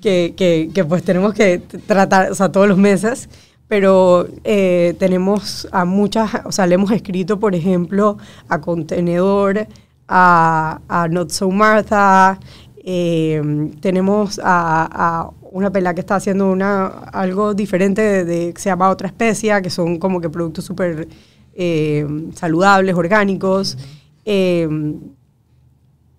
[0.00, 3.28] que, que, que, pues tenemos que tratar, o sea, todos los meses,
[3.66, 8.16] pero eh, tenemos a muchas, o sea, le hemos escrito, por ejemplo,
[8.48, 9.66] a Contenedor,
[10.06, 12.38] a, a Not So Martha,
[12.86, 13.40] eh,
[13.80, 14.88] tenemos a,
[15.24, 19.08] a una pela que está haciendo una, algo diferente de, de- que se llama Otra
[19.08, 21.08] Especia, que son como que productos súper
[21.54, 23.78] eh, saludables, orgánicos.
[24.26, 24.68] Eh,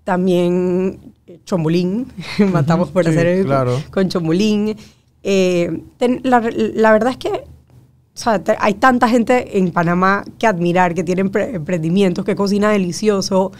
[0.03, 0.99] también
[1.45, 2.07] chombolín,
[2.51, 3.77] matamos por Sí, hacer el, claro.
[3.91, 4.75] con chombolín.
[5.21, 10.47] Ten- la, la verdad es que o sea, te- hay tanta gente en Panamá que
[10.47, 13.51] admirar, que tienen empre- emprendimientos, que cocina delicioso.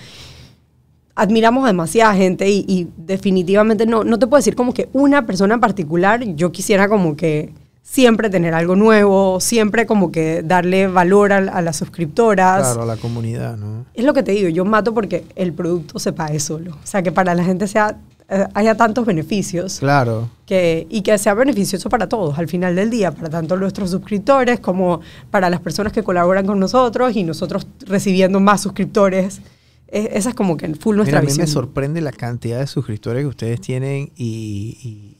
[1.15, 5.25] Admiramos a demasiada gente y, y definitivamente no, no te puedo decir como que una
[5.25, 10.87] persona en particular, yo quisiera como que siempre tener algo nuevo, siempre como que darle
[10.87, 12.61] valor a, a las suscriptoras.
[12.63, 13.85] Claro, a la comunidad, ¿no?
[13.93, 16.71] Es lo que te digo, yo mato porque el producto se pague solo.
[16.71, 17.95] O sea, que para la gente sea,
[18.27, 20.29] eh, haya tantos beneficios Claro.
[20.47, 24.59] que, y que sea beneficioso para todos al final del día, para tanto nuestros suscriptores
[24.59, 29.41] como para las personas que colaboran con nosotros y nosotros recibiendo más suscriptores.
[29.87, 31.45] Esa es como que en full nuestra Mira, a mí visión.
[31.45, 35.13] me sorprende la cantidad de suscriptores que ustedes tienen y,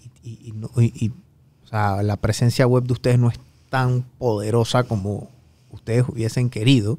[1.64, 3.40] o sea, la presencia web de ustedes no es
[3.70, 5.30] tan poderosa como
[5.72, 6.98] ustedes hubiesen querido.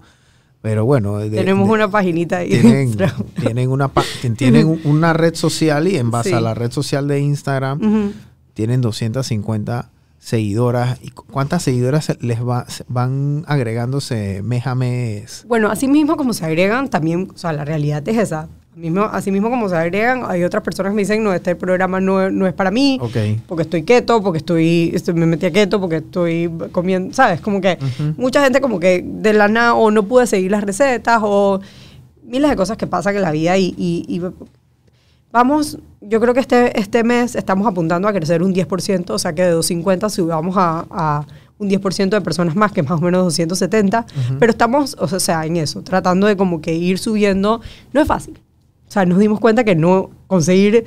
[0.62, 2.51] Pero bueno, de- Tenemos de- una paginita ahí.
[2.51, 2.97] tienen,
[3.41, 3.91] tienen una
[4.37, 6.35] tienen un- una red social y en base Sí.
[6.35, 8.12] a la red social de Instagram Ujú.
[8.55, 10.99] tienen 250 seguidoras.
[11.03, 15.45] ¿Y cu- cuántas seguidoras se- les va- van agregándose mes a mes?
[15.49, 18.49] Bueno, así mismo como se agregan, también, o sea, la realidad es esa.
[18.75, 21.99] Mismo, así mismo como se agregan, hay otras personas que me dicen, no, este programa
[21.99, 22.99] no, no es para mí,
[23.47, 27.41] porque estoy keto, porque estoy, estoy- me metí a keto, porque estoy comiendo, ¿sabes?
[27.41, 27.79] Como que
[28.19, 31.59] mucha gente como que de la nada o no pude seguir las recetas o
[32.23, 34.21] miles de cosas que pasan en la vida y, y- y
[35.37, 39.34] vamos, yo creo que este, este mes estamos apuntando a crecer un 10%, o sea
[39.34, 41.26] que de 250 subamos a, a
[41.59, 44.07] un 10% de personas más, que más o menos 270,
[44.39, 47.61] pero estamos, o sea, en eso, tratando de como que ir subiendo,
[47.93, 48.39] no es fácil.
[48.89, 50.84] O sea, nos dimos cuenta que no conseguir,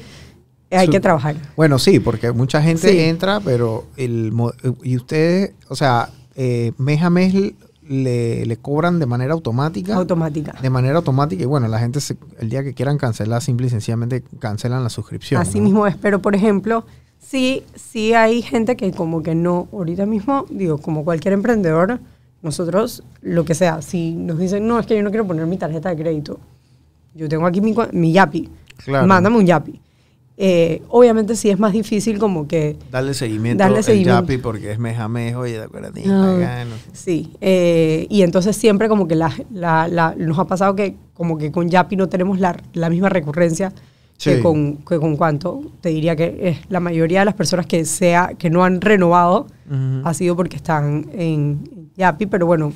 [0.72, 1.36] hay que trabajar.
[1.56, 3.00] Bueno, sí, porque mucha gente Sí.
[3.00, 4.32] entra, pero el
[4.84, 7.34] y ustedes, o sea, eh, mes a mes
[7.90, 9.96] le, le cobran de manera automática.
[9.96, 10.54] Automática.
[10.62, 13.70] de manera automática y bueno, la gente se- el día que quieran cancelar, simple y
[13.72, 15.42] sencillamente cancelan la suscripción.
[15.42, 15.64] Así ¿no?
[15.66, 16.86] mismo es, pero por ejemplo,
[17.18, 22.00] sí, sí hay gente que como que no, ahorita mismo, digo, como cualquier emprendedor,
[22.44, 25.58] nosotros, lo que sea, si nos dicen, no, es que yo no quiero poner mi
[25.58, 26.40] tarjeta de crédito,
[27.16, 28.50] yo tengo aquí mi, mi Yapi,
[28.86, 29.08] Claro.
[29.08, 29.82] mándame un Yapi.
[30.42, 34.22] Eh, obviamente sí es más difícil como que Darle seguimiento Darle seguimiento.
[34.22, 34.96] Yapi porque es mes,
[35.36, 36.64] oye, de acuerdo, Ah,
[36.94, 41.38] Sí, eh, y entonces siempre como que la, la- la- nos ha pasado que como
[41.38, 43.74] que con Yapi no tenemos la, la misma recurrencia
[44.36, 45.62] que, con, que con cuánto.
[45.82, 49.46] Te diría que es la mayoría de las personas que, sea, que no han renovado
[50.06, 52.72] ha sido porque están en Yapi, pero bueno,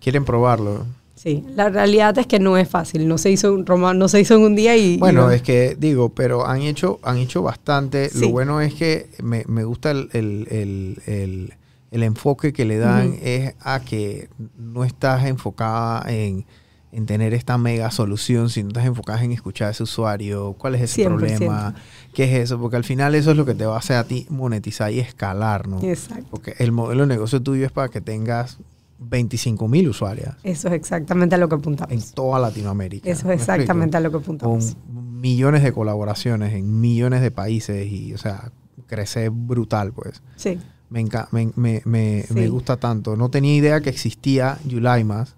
[0.00, 0.86] Quieren probarlo.
[1.16, 3.64] Sí, la realidad es que no es fácil, no se hizo, un-
[3.98, 4.94] no se hizo en un día y...
[4.94, 5.30] y Bueno, no.
[5.32, 8.10] es que digo, pero han hecho, han hecho bastante.
[8.10, 8.20] Sí.
[8.20, 11.54] Lo bueno es que me, me gusta el, el- el- el-
[11.90, 16.44] el enfoque que le dan es a que no estás enfocada en,
[16.92, 20.82] en tener esta mega solución, sino estás enfocada en escuchar a ese usuario, cuál es
[20.82, 21.06] ese 100%.
[21.06, 21.74] problema,
[22.12, 24.04] qué es eso, porque al final eso es lo que te va a hacer a
[24.04, 25.80] ti monetizar y escalar, ¿no?
[25.82, 26.26] Exacto.
[26.30, 28.58] Porque el modelo de negocio tuyo es para que tengas
[28.98, 32.12] 25 mil usuarias Eso es exactamente a lo que en apuntamos.
[32.14, 33.08] toda Latinoamérica.
[33.10, 34.76] Eso ¿Me es exactamente a lo que Con apuntamos.
[34.88, 38.50] millones de colaboraciones en millones de países y, o sea,
[38.86, 40.22] crece brutal, pues.
[40.36, 40.58] Sí.
[40.88, 42.34] Me, me, me, me- Sí.
[42.34, 43.16] me gusta tanto.
[43.16, 45.34] No tenía idea que existía Yulaimas.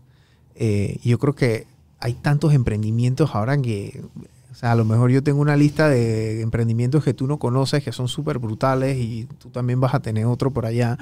[0.54, 1.66] Eh, yo creo que
[2.00, 4.02] hay tantos emprendimientos ahora que,
[4.50, 7.84] o sea, a lo mejor yo tengo una lista de emprendimientos que tú no conoces
[7.84, 10.96] que son súper brutales y tú también vas a tener otro por allá.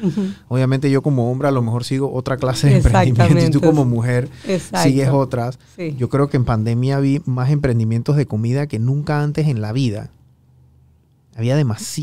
[0.48, 3.84] Obviamente yo como hombre a lo mejor sigo otra clase de emprendimientos y tú como
[3.84, 4.88] mujer Exacto.
[4.88, 5.58] sigues otras.
[5.76, 5.94] Sí.
[5.96, 9.72] Yo creo que en pandemia vi más emprendimientos de comida que nunca antes en la
[9.72, 10.10] vida.
[11.36, 11.56] Había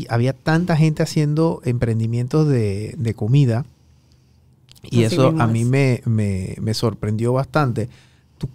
[0.08, 3.66] había tanta gente haciendo emprendimientos de, de comida.
[4.82, 7.88] Y Así eso a mí me, me- me sorprendió bastante.
[8.38, 8.48] Tú,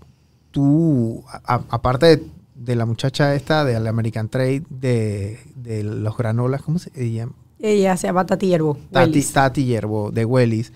[0.51, 2.23] tú, a- a- aparte de,
[2.59, 7.33] de la muchacha esta de la American Trade, de, de los granolas, ¿cómo se llama?
[7.59, 8.77] Ella se llama Tati Yerbo.
[8.91, 9.21] Tati.
[9.21, 10.71] Tati Yerbo, de Wellis.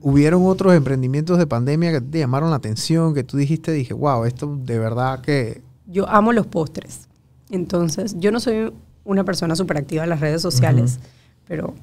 [0.00, 4.24] ¿Hubieron otros emprendimientos de pandemia que te llamaron la atención, que tú dijiste, dije, wow,
[4.24, 5.62] esto de verdad que...
[5.86, 7.08] Yo amo los postres.
[7.50, 8.72] Entonces, yo no soy
[9.04, 11.00] una persona súper activa en las redes sociales,
[11.46, 11.74] pero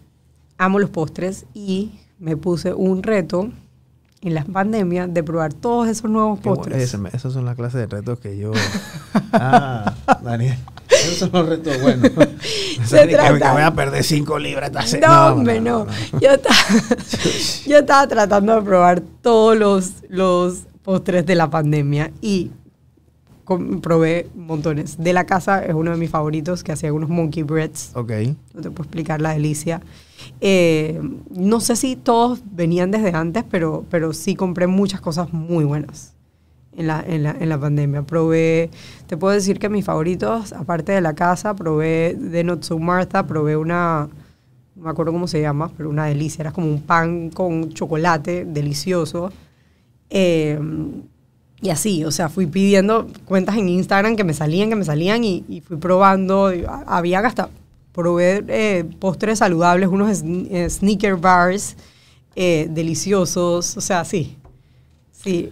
[0.58, 3.52] amo los postres y me puse un reto
[4.22, 6.98] en la pandemia de probar todos esos nuevos que, bueno, postres.
[7.00, 8.52] me- esas son las clases de retos que yo...
[9.34, 9.94] ah,
[10.24, 10.58] Daniel.
[10.90, 12.12] Esos son los retos buenos.
[12.86, 14.72] Se que, que trata- voy a perder 5 libras.
[14.94, 15.86] esta No, hombre, no.
[16.22, 16.56] Yo, estaba,
[17.68, 22.52] yo estaba tratando de probar todos los, los postres de la pandemia y
[23.82, 24.98] probé montones.
[24.98, 27.92] De la casa es uno de mis favoritos, que hacía unos monkey breads.
[27.94, 28.12] Ok.
[28.54, 29.82] No te puedo explicar la delicia.
[30.42, 31.00] Eh,
[31.30, 36.14] no sé si todos venían desde antes, pero, pero sí compré muchas cosas muy buenas
[36.76, 38.04] en la, en, la, en la pandemia.
[38.04, 38.70] Probé,
[39.08, 43.26] te puedo decir que mis favoritos, aparte de la casa, probé de Not So Martha,
[43.26, 44.10] probé una,
[44.76, 46.44] no me acuerdo cómo se llama, pero una delicia.
[46.44, 49.32] Era como un pan con chocolate delicioso.
[50.10, 50.60] Eh,
[51.62, 55.24] y así, o sea, fui pidiendo cuentas en Instagram que me salían, que me salían
[55.24, 56.52] y, y fui probando.
[56.86, 57.50] Había hasta,
[57.96, 61.76] probé eh, postres saludables, unos sn- eh, sneaker bars
[62.36, 64.36] eh, deliciosos, o sea, sí,
[65.12, 65.52] sí.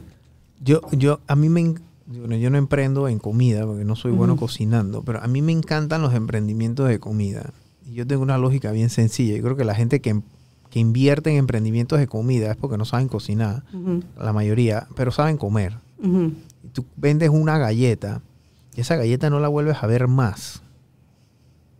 [0.63, 1.75] Yo, yo, a mí me...
[2.05, 5.53] Bueno, yo no emprendo en comida porque no soy bueno cocinando, pero a mí me
[5.53, 7.51] encantan los emprendimientos de comida.
[7.89, 9.35] Y yo tengo una lógica bien sencilla.
[9.37, 10.21] Yo creo que la gente que,
[10.69, 13.63] que invierte en emprendimientos de comida es porque no saben cocinar,
[14.19, 15.77] la mayoría, pero saben comer.
[15.97, 16.33] ujú.
[16.63, 18.21] Y tú vendes una galleta
[18.75, 20.61] y esa galleta no la vuelves a ver más.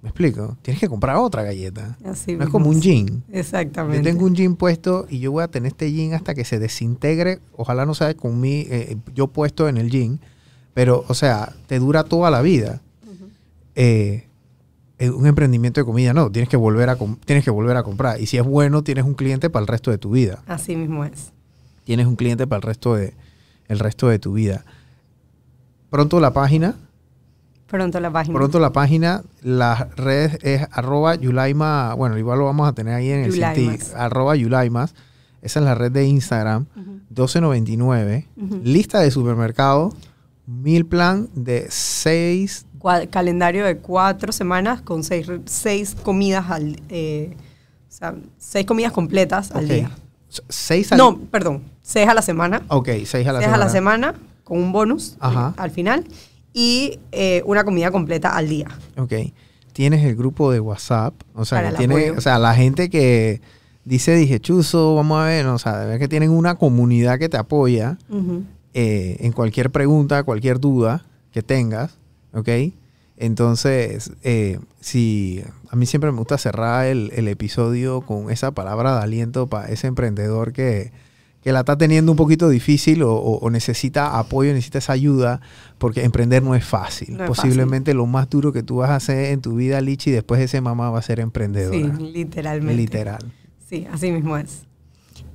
[0.03, 0.57] ¿Me explico?
[0.61, 1.97] Tienes que comprar otra galleta.
[2.03, 3.23] Así no es como un jean.
[3.31, 3.99] Exactamente.
[3.99, 6.59] Yo tengo un jean puesto y yo voy a tener este jean hasta que se
[6.59, 7.39] desintegre.
[7.55, 10.19] Ojalá no sea con mí, eh, yo puesto en el jean.
[10.73, 12.81] Pero, o sea, te dura toda la vida.
[13.75, 14.27] Eh,
[14.99, 18.19] eh, un emprendimiento de comida no, tienes que, volver a tienes que volver a comprar.
[18.19, 20.43] Y si es bueno, tienes un cliente para el resto de tu vida.
[20.47, 21.31] Así mismo es.
[21.85, 23.13] Tienes un cliente para el resto de,
[23.69, 24.65] el resto de tu vida.
[25.89, 26.75] Pronto la página,
[27.73, 28.37] Pronto la página.
[28.37, 33.09] pronto la página, las redes es arroba yulaima, bueno, igual lo vamos a tener ahí
[33.09, 34.93] en el sitio, arroba yulaimas.
[35.41, 36.99] Esa es la red de Instagram, Ujú.
[37.09, 38.27] 12.99.
[38.37, 38.61] Ujú.
[38.63, 39.91] Lista de supermercado,
[40.45, 47.35] mil plan de 6 Cua- calendario de cuatro semanas con seis, seis comidas al eh,
[47.89, 49.89] o sea, seis comidas completas al día.
[50.49, 52.61] 6 al No, perdón, seis a la semana.
[52.67, 53.55] Ok, 6 a la seis semana.
[53.55, 54.13] a la semana
[54.43, 55.53] con un bonus Ajá.
[55.57, 56.03] eh, al final
[56.53, 58.67] y eh, una comida completa al día.
[58.97, 59.13] Ok.
[59.73, 61.15] Tienes el grupo de WhatsApp.
[61.33, 63.41] O sea, Para que tiene, o sea, la gente que
[63.85, 65.47] dice, dije, chuzo, vamos a ver.
[65.47, 68.43] O sea, de ver que tienen una comunidad que te apoya Ujú.
[68.73, 71.97] eh, en cualquier pregunta, cualquier duda que tengas.
[72.33, 72.49] ¿Ok?
[73.17, 78.97] Entonces, eh, si a mí siempre me gusta cerrar el, el episodio con esa palabra
[78.97, 80.91] de aliento para ese emprendedor que,
[81.43, 85.41] que la está teniendo un poquito difícil o, o- o necesita apoyo, necesita esa ayuda,
[85.77, 87.17] porque emprender no es fácil.
[87.17, 90.09] No es Posiblemente lo más duro que tú vas a hacer en tu vida, Lichi,
[90.11, 91.95] después de ese mamá va a ser emprendedora.
[91.97, 92.81] Sí, literalmente.
[92.81, 93.31] Literal.
[93.67, 94.63] Sí, así mismo es.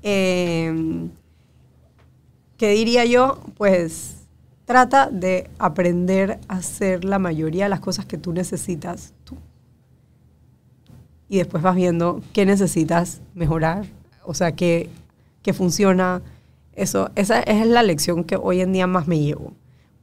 [0.03, 1.09] Eh,
[2.57, 3.39] ¿Qué diría yo?
[3.57, 4.17] Pues
[4.65, 9.37] trata de aprender a hacer la mayoría de las cosas que tú necesitas tú.
[11.29, 13.87] Y después vas viendo qué necesitas mejorar,
[14.25, 14.89] o sea, qué,
[15.43, 16.23] qué funciona.
[16.73, 19.53] Eso, esa es la lección que hoy en día más me llevo,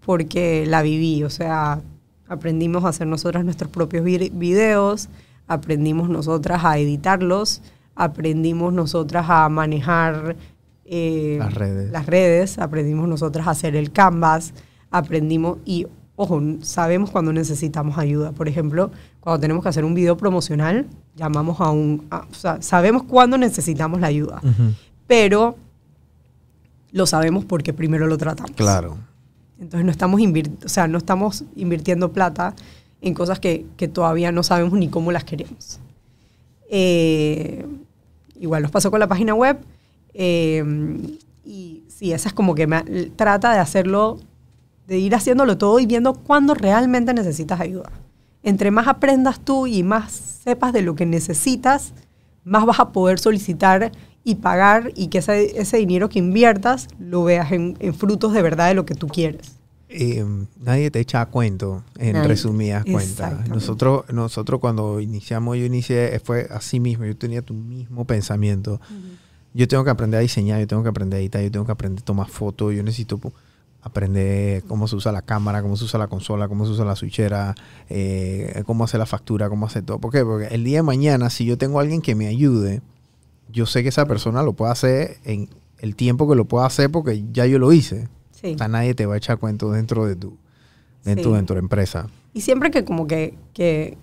[0.05, 1.81] porque la viví, o sea,
[2.27, 5.09] aprendimos a hacer nosotras nuestros propios vi- videos,
[5.47, 7.61] aprendimos nosotras a editarlos,
[7.95, 10.35] aprendimos nosotras a manejar
[10.85, 11.91] eh, Las redes.
[11.91, 14.53] las redes, aprendimos nosotras a hacer el canvas,
[14.91, 18.31] aprendimos y, ojo, sabemos cuando necesitamos ayuda.
[18.33, 22.61] Por ejemplo, cuando tenemos que hacer un video promocional, llamamos a un, a- o sea,
[22.61, 24.41] sabemos cuándo necesitamos la ayuda.
[24.43, 24.73] Ujú.
[25.07, 25.57] Pero
[26.91, 28.51] lo sabemos porque primero lo tratamos.
[28.51, 28.97] Claro.
[29.59, 30.21] Entonces no estamos,
[30.65, 32.55] o sea, no estamos invirtiendo plata
[33.01, 35.79] en cosas que, que todavía no sabemos ni cómo las queremos.
[36.69, 37.65] Eh,
[38.39, 39.57] igual nos pasó con la página web.
[40.13, 40.63] eh,
[41.45, 42.81] y sí, esa es como que me,
[43.15, 44.19] trata de hacerlo,
[44.87, 47.91] de ir haciéndolo todo y viendo cuándo realmente necesitas ayuda.
[48.41, 51.93] Entre más aprendas tú y más sepas de lo que necesitas,
[52.43, 53.91] más vas a poder solicitar
[54.25, 58.41] y pagar y que ese, ese dinero que inviertas lo veas en, en frutos de
[58.41, 59.55] verdad de lo que tú quieres.
[59.87, 60.25] Eh,
[60.59, 62.27] nadie te echa a cuento, en Nadie.
[62.27, 63.47] resumidas cuentas.
[63.47, 68.81] Nosotros, nosotros cuando iniciamos, yo inicié, fue así mismo, yo tenía tu mismo pensamiento.
[69.53, 71.71] Yo tengo que aprender a diseñar, yo tengo que aprender a editar, yo tengo que
[71.71, 73.21] aprender a tomar fotos, yo necesito
[73.83, 76.95] aprender cómo se usa la cámara, cómo se usa la consola, cómo se usa la
[76.95, 77.53] switchera,
[77.87, 79.99] eh, cómo hacer la factura, cómo hacer todo.
[79.99, 80.25] ¿Por qué?
[80.25, 82.81] Porque el día de mañana, si yo tengo a alguien que me ayude,
[83.55, 85.49] yo sé que esa persona lo puede hacer en
[85.79, 88.07] el tiempo que lo pueda hacer porque ya yo lo hice.
[88.31, 88.53] Sí.
[88.53, 90.37] O sea, nadie te va a echar cuento dentro de tu,
[91.03, 91.37] dentro Sí.
[91.37, 92.07] de tu empresa.
[92.33, 93.97] Y siempre que como que, que,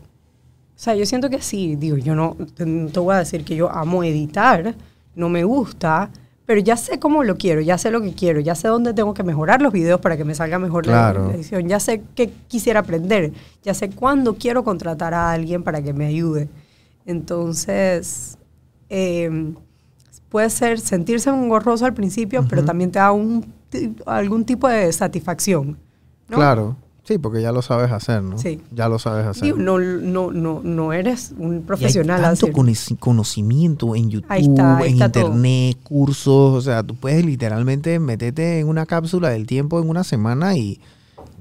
[0.74, 3.44] o sea, yo siento que sí, digo, yo no te, no te voy a decir
[3.44, 4.74] que yo amo editar,
[5.14, 6.11] no me gusta,
[6.46, 9.12] pero ya sé cómo lo quiero, ya sé lo que quiero, ya sé dónde tengo
[9.14, 11.28] que mejorar los videos para que me salga mejor la- Claro.
[11.28, 13.32] la, edición, ya sé qué quisiera aprender,
[13.62, 16.48] ya sé cuándo quiero contratar a alguien para que me ayude.
[17.07, 18.38] Entonces,
[18.95, 19.55] eh,
[20.28, 22.66] puede ser sentirse engorroso al principio, pero Ujú.
[22.66, 23.51] también te da un,
[24.07, 25.78] algún tipo de satisfacción.
[26.28, 26.36] ¿no?
[26.36, 26.76] Claro.
[27.05, 28.38] Sí, porque ya lo sabes hacer, ¿no?
[28.38, 28.61] Sí.
[28.70, 29.43] Ya lo sabes hacer.
[29.43, 32.20] Digo, no, no, no, no eres un Y hay profesional.
[32.22, 32.95] tanto así.
[32.97, 35.24] conocimiento en YouTube, Ahí está, ahí en está todo.
[35.26, 36.55] internet, cursos.
[36.55, 40.80] O sea, tú puedes literalmente meterte en una cápsula del tiempo en una semana y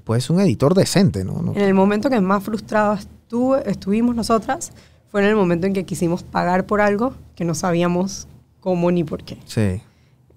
[0.03, 1.53] puedes ser un editor decente, ¿no?
[1.55, 4.71] En el momento que más frustrados estuve, estuvimos nosotras
[5.11, 8.27] fue en el momento en que quisimos pagar por algo que no sabíamos
[8.61, 9.37] cómo ni por qué.
[9.45, 9.81] Sí.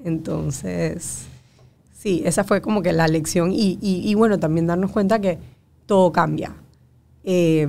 [0.05, 1.27] Entonces,
[1.93, 3.53] sí, esa fue como que la lección.
[3.53, 5.39] Y, y- y bueno, también darnos cuenta que
[5.87, 6.53] todo cambia.
[7.25, 7.67] Eh,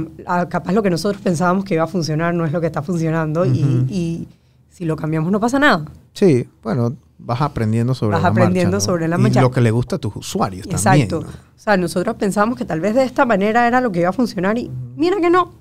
[0.49, 3.45] capaz lo que nosotros pensábamos que iba a funcionar no es lo que está funcionando.
[3.45, 3.85] y- Ujú.
[3.89, 4.27] y,
[4.69, 5.85] si lo cambiamos no pasa nada.
[6.11, 8.93] Sí, bueno, vas aprendiendo sobre Vas la aprendiendo marcha, ¿no?
[8.93, 9.41] sobre la Y marcha.
[9.41, 11.19] lo que le gusta a tus usuarios Exacto.
[11.21, 11.39] también.
[11.55, 14.13] O sea, nosotros pensábamos que tal vez de esta manera era lo que iba a
[14.13, 15.53] funcionar y mira que no,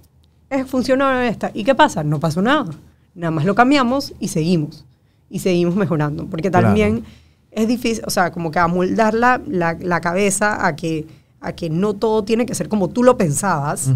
[0.50, 1.50] es, funcionó esta.
[1.54, 2.04] ¿Y qué pasa?
[2.04, 2.70] No pasó nada.
[3.14, 4.84] Nada más lo cambiamos y seguimos.
[5.30, 6.26] Y seguimos mejorando.
[6.26, 6.66] Porque Claro.
[6.68, 7.04] también
[7.50, 11.06] es difícil, o sea, como que amoldar la, la, la cabeza a que,
[11.40, 13.90] a que no todo tiene que ser como tú lo pensabas,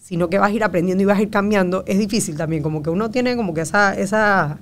[0.00, 1.84] sino que vas a ir aprendiendo y vas a ir cambiando.
[1.86, 4.58] Es difícil también, como que uno tiene como que esa, esa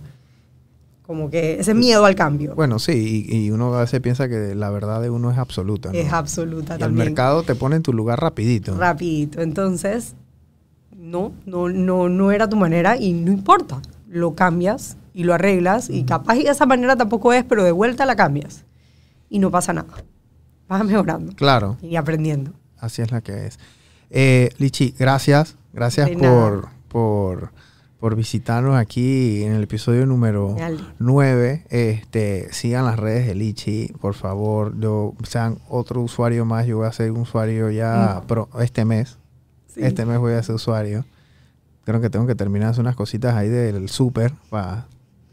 [1.07, 2.55] como que ese miedo al cambio.
[2.55, 5.91] Bueno, sí, y, y uno a veces piensa que la verdad de uno es absoluta.
[5.91, 5.99] ¿no?
[5.99, 7.07] es absoluta Y el también.
[7.07, 8.77] mercado te pone en tu lugar rapidito.
[8.77, 9.41] rapidito.
[9.41, 10.15] Entonces,
[11.11, 13.81] no, no, no, no era tu manera y no importa.
[14.09, 17.73] Lo cambias y lo arreglas y capaz y de esa manera tampoco es, pero de
[17.73, 18.65] vuelta la cambias
[19.29, 19.89] y no pasa nada.
[20.69, 22.53] Vas mejorando Claro, y aprendiendo.
[22.79, 23.59] así es la que es.
[24.11, 25.57] Eh, Lichi, gracias.
[25.73, 27.53] Gracias por, por,
[28.01, 30.79] por visitarnos aquí en el episodio número Dale.
[30.99, 31.65] 9.
[31.69, 34.75] Este, sigan las redes de Lichi, por favor.
[34.81, 36.67] Yo, sean otro usuario más.
[36.67, 39.19] Yo voy a ser un usuario ya pro- este mes.
[39.79, 39.85] Sí.
[39.85, 41.05] Este mes voy a ser usuario.
[41.85, 44.33] Creo que tengo que terminar unas cositas ahí del súper.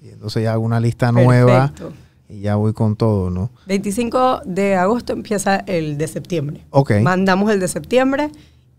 [0.02, 1.94] Y entonces ya hago una lista nueva Perfecto.
[2.30, 3.50] y ya voy con todo, ¿no?
[3.68, 6.62] 25 de agosto empieza el de septiembre.
[6.70, 6.94] Ok.
[7.02, 8.30] Mandamos el de septiembre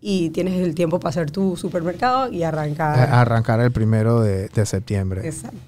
[0.01, 2.99] y tienes el tiempo para hacer tu supermercado y arrancar.
[2.99, 5.27] A- Arrancar el primero de, de septiembre.
[5.27, 5.59] Exacto.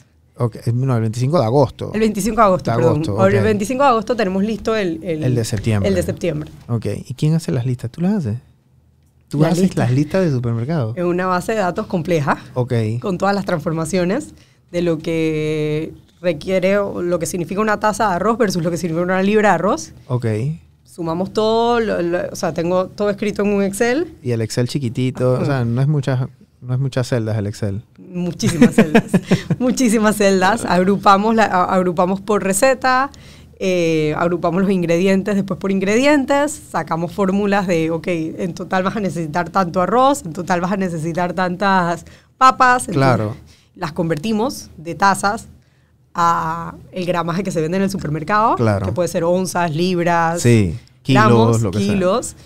[0.41, 1.91] Ok, eh, No, el 25 de agosto.
[1.93, 2.95] El 25 de agosto, De perdón.
[2.95, 3.39] agosto, Ahora, ok.
[3.39, 5.89] El 25 de agosto tenemos listo el, El de septiembre.
[5.89, 6.51] El de septiembre.
[6.69, 6.87] Ok.
[7.07, 7.91] ¿Y quién hace las listas?
[7.91, 8.37] ¿Tú las haces?
[9.29, 9.83] ¿Tú La haces lista.
[9.85, 10.95] las listas de supermercado?
[10.97, 12.73] Es una base de datos compleja Ok.
[13.01, 14.35] con todas las transformaciones
[14.73, 19.03] de lo que requiere lo que significa una taza de arroz versus lo que significa
[19.05, 19.93] una libra de arroz.
[20.09, 20.27] Ok.
[20.85, 24.67] Sumamos todo, lo- lo- o sea, tengo todo escrito en un Excel, Y el Excel
[24.69, 25.35] chiquitito.
[25.35, 26.27] O sea, no es muchas,
[26.61, 27.83] no es muchas celdas el Excel.
[27.99, 29.05] muchísimas celdas,
[29.61, 30.65] muchísimas celdas.
[30.65, 33.11] Agrupamos, la, agrupamos por receta,
[33.61, 39.01] eh, agrupamos los ingredientes después por ingredientes, sacamos fórmulas de, ok, en total vas a
[39.01, 42.05] necesitar tanto arroz, en total vas a necesitar tantas
[42.37, 42.87] papas.
[42.87, 43.35] Claro.
[43.75, 45.49] Las convertimos de tazas
[46.15, 48.87] a el gramaje que se vende en el supermercado, Claro.
[48.87, 50.79] que puede ser onzas, libras, Sí.
[51.03, 51.87] Kilos, gramos, lo que sea.
[51.95, 52.37] kilos.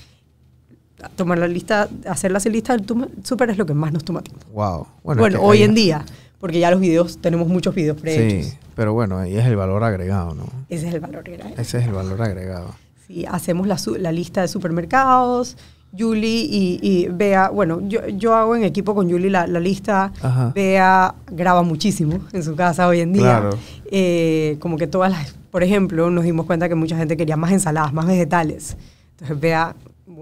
[1.16, 2.86] Tomar la lista, hacer la lista del
[3.24, 4.46] súper es lo que más nos toma tiempo.
[4.52, 4.86] Wow.
[5.02, 6.04] Bueno, hoy en día,
[6.43, 8.49] porque ya los videos, tenemos muchos videos prehechos.
[8.49, 8.59] Sí.
[8.74, 10.43] Pero bueno, ahí es el valor agregado, ¿no?
[10.68, 11.49] Ese es el valor era.
[11.51, 12.74] Ese es el valor agregado.
[13.07, 15.57] Sí, hacemos la, la lista de supermercados
[15.97, 20.12] Julie y, y Bea, bueno, yo, yo hago en equipo con Julie la, la lista.
[20.20, 20.51] Ajá.
[20.53, 23.22] Bea graba muchísimo en su casa hoy en día.
[23.22, 23.51] Claro.
[23.93, 27.53] Eh, como que todas las, por ejemplo, nos dimos cuenta que mucha gente quería más
[27.53, 28.76] ensaladas, más vegetales.
[29.12, 29.76] Entonces Bea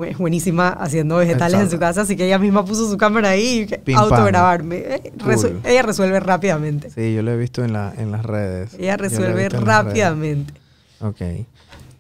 [0.05, 3.67] es buenísima haciendo vegetales en su casa, así que ella misma puso su cámara ahí
[3.71, 4.77] y autograbarme.
[4.79, 6.91] Eh, resu- ella resuelve rápidamente.
[6.91, 8.75] Sí, yo lo he visto en, la, en las redes.
[8.79, 10.55] Ella resuelve rápidamente.
[11.01, 11.21] Ok.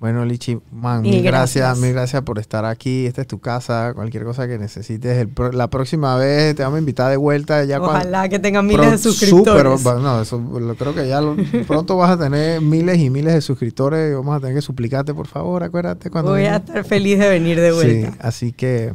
[0.00, 1.56] Bueno, Lichi, man, Mil gracias.
[1.66, 1.78] gracias.
[1.78, 3.04] mil gracias por estar aquí.
[3.04, 3.92] Esta es tu casa.
[3.94, 5.18] Cualquier cosa que necesites.
[5.18, 7.62] El pro- la próxima vez te vamos a invitar de vuelta.
[7.64, 9.78] Ya Ojalá que tengan miles Pro- de suscriptores.
[9.80, 11.36] súper, va- no, eso lo, creo que ya lo-
[11.68, 14.10] pronto vas a tener miles y miles de suscriptores.
[14.12, 17.28] y Vamos a tener que suplicarte, por favor, acuérdate cuando Voy a estar feliz de
[17.28, 18.10] venir de vuelta.
[18.12, 18.94] Sí, así que,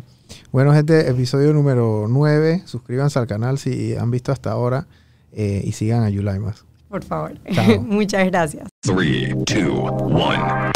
[0.52, 2.64] bueno, gente, episodio número 9.
[2.66, 4.88] Suscríbanse al canal si han visto hasta ahora
[5.34, 6.66] eh, y sigan a Yulaimas.
[6.90, 7.34] Por favor.
[7.54, 7.80] Chao.
[7.88, 8.70] Muchas gracias.
[8.82, 10.72] Three, two, one.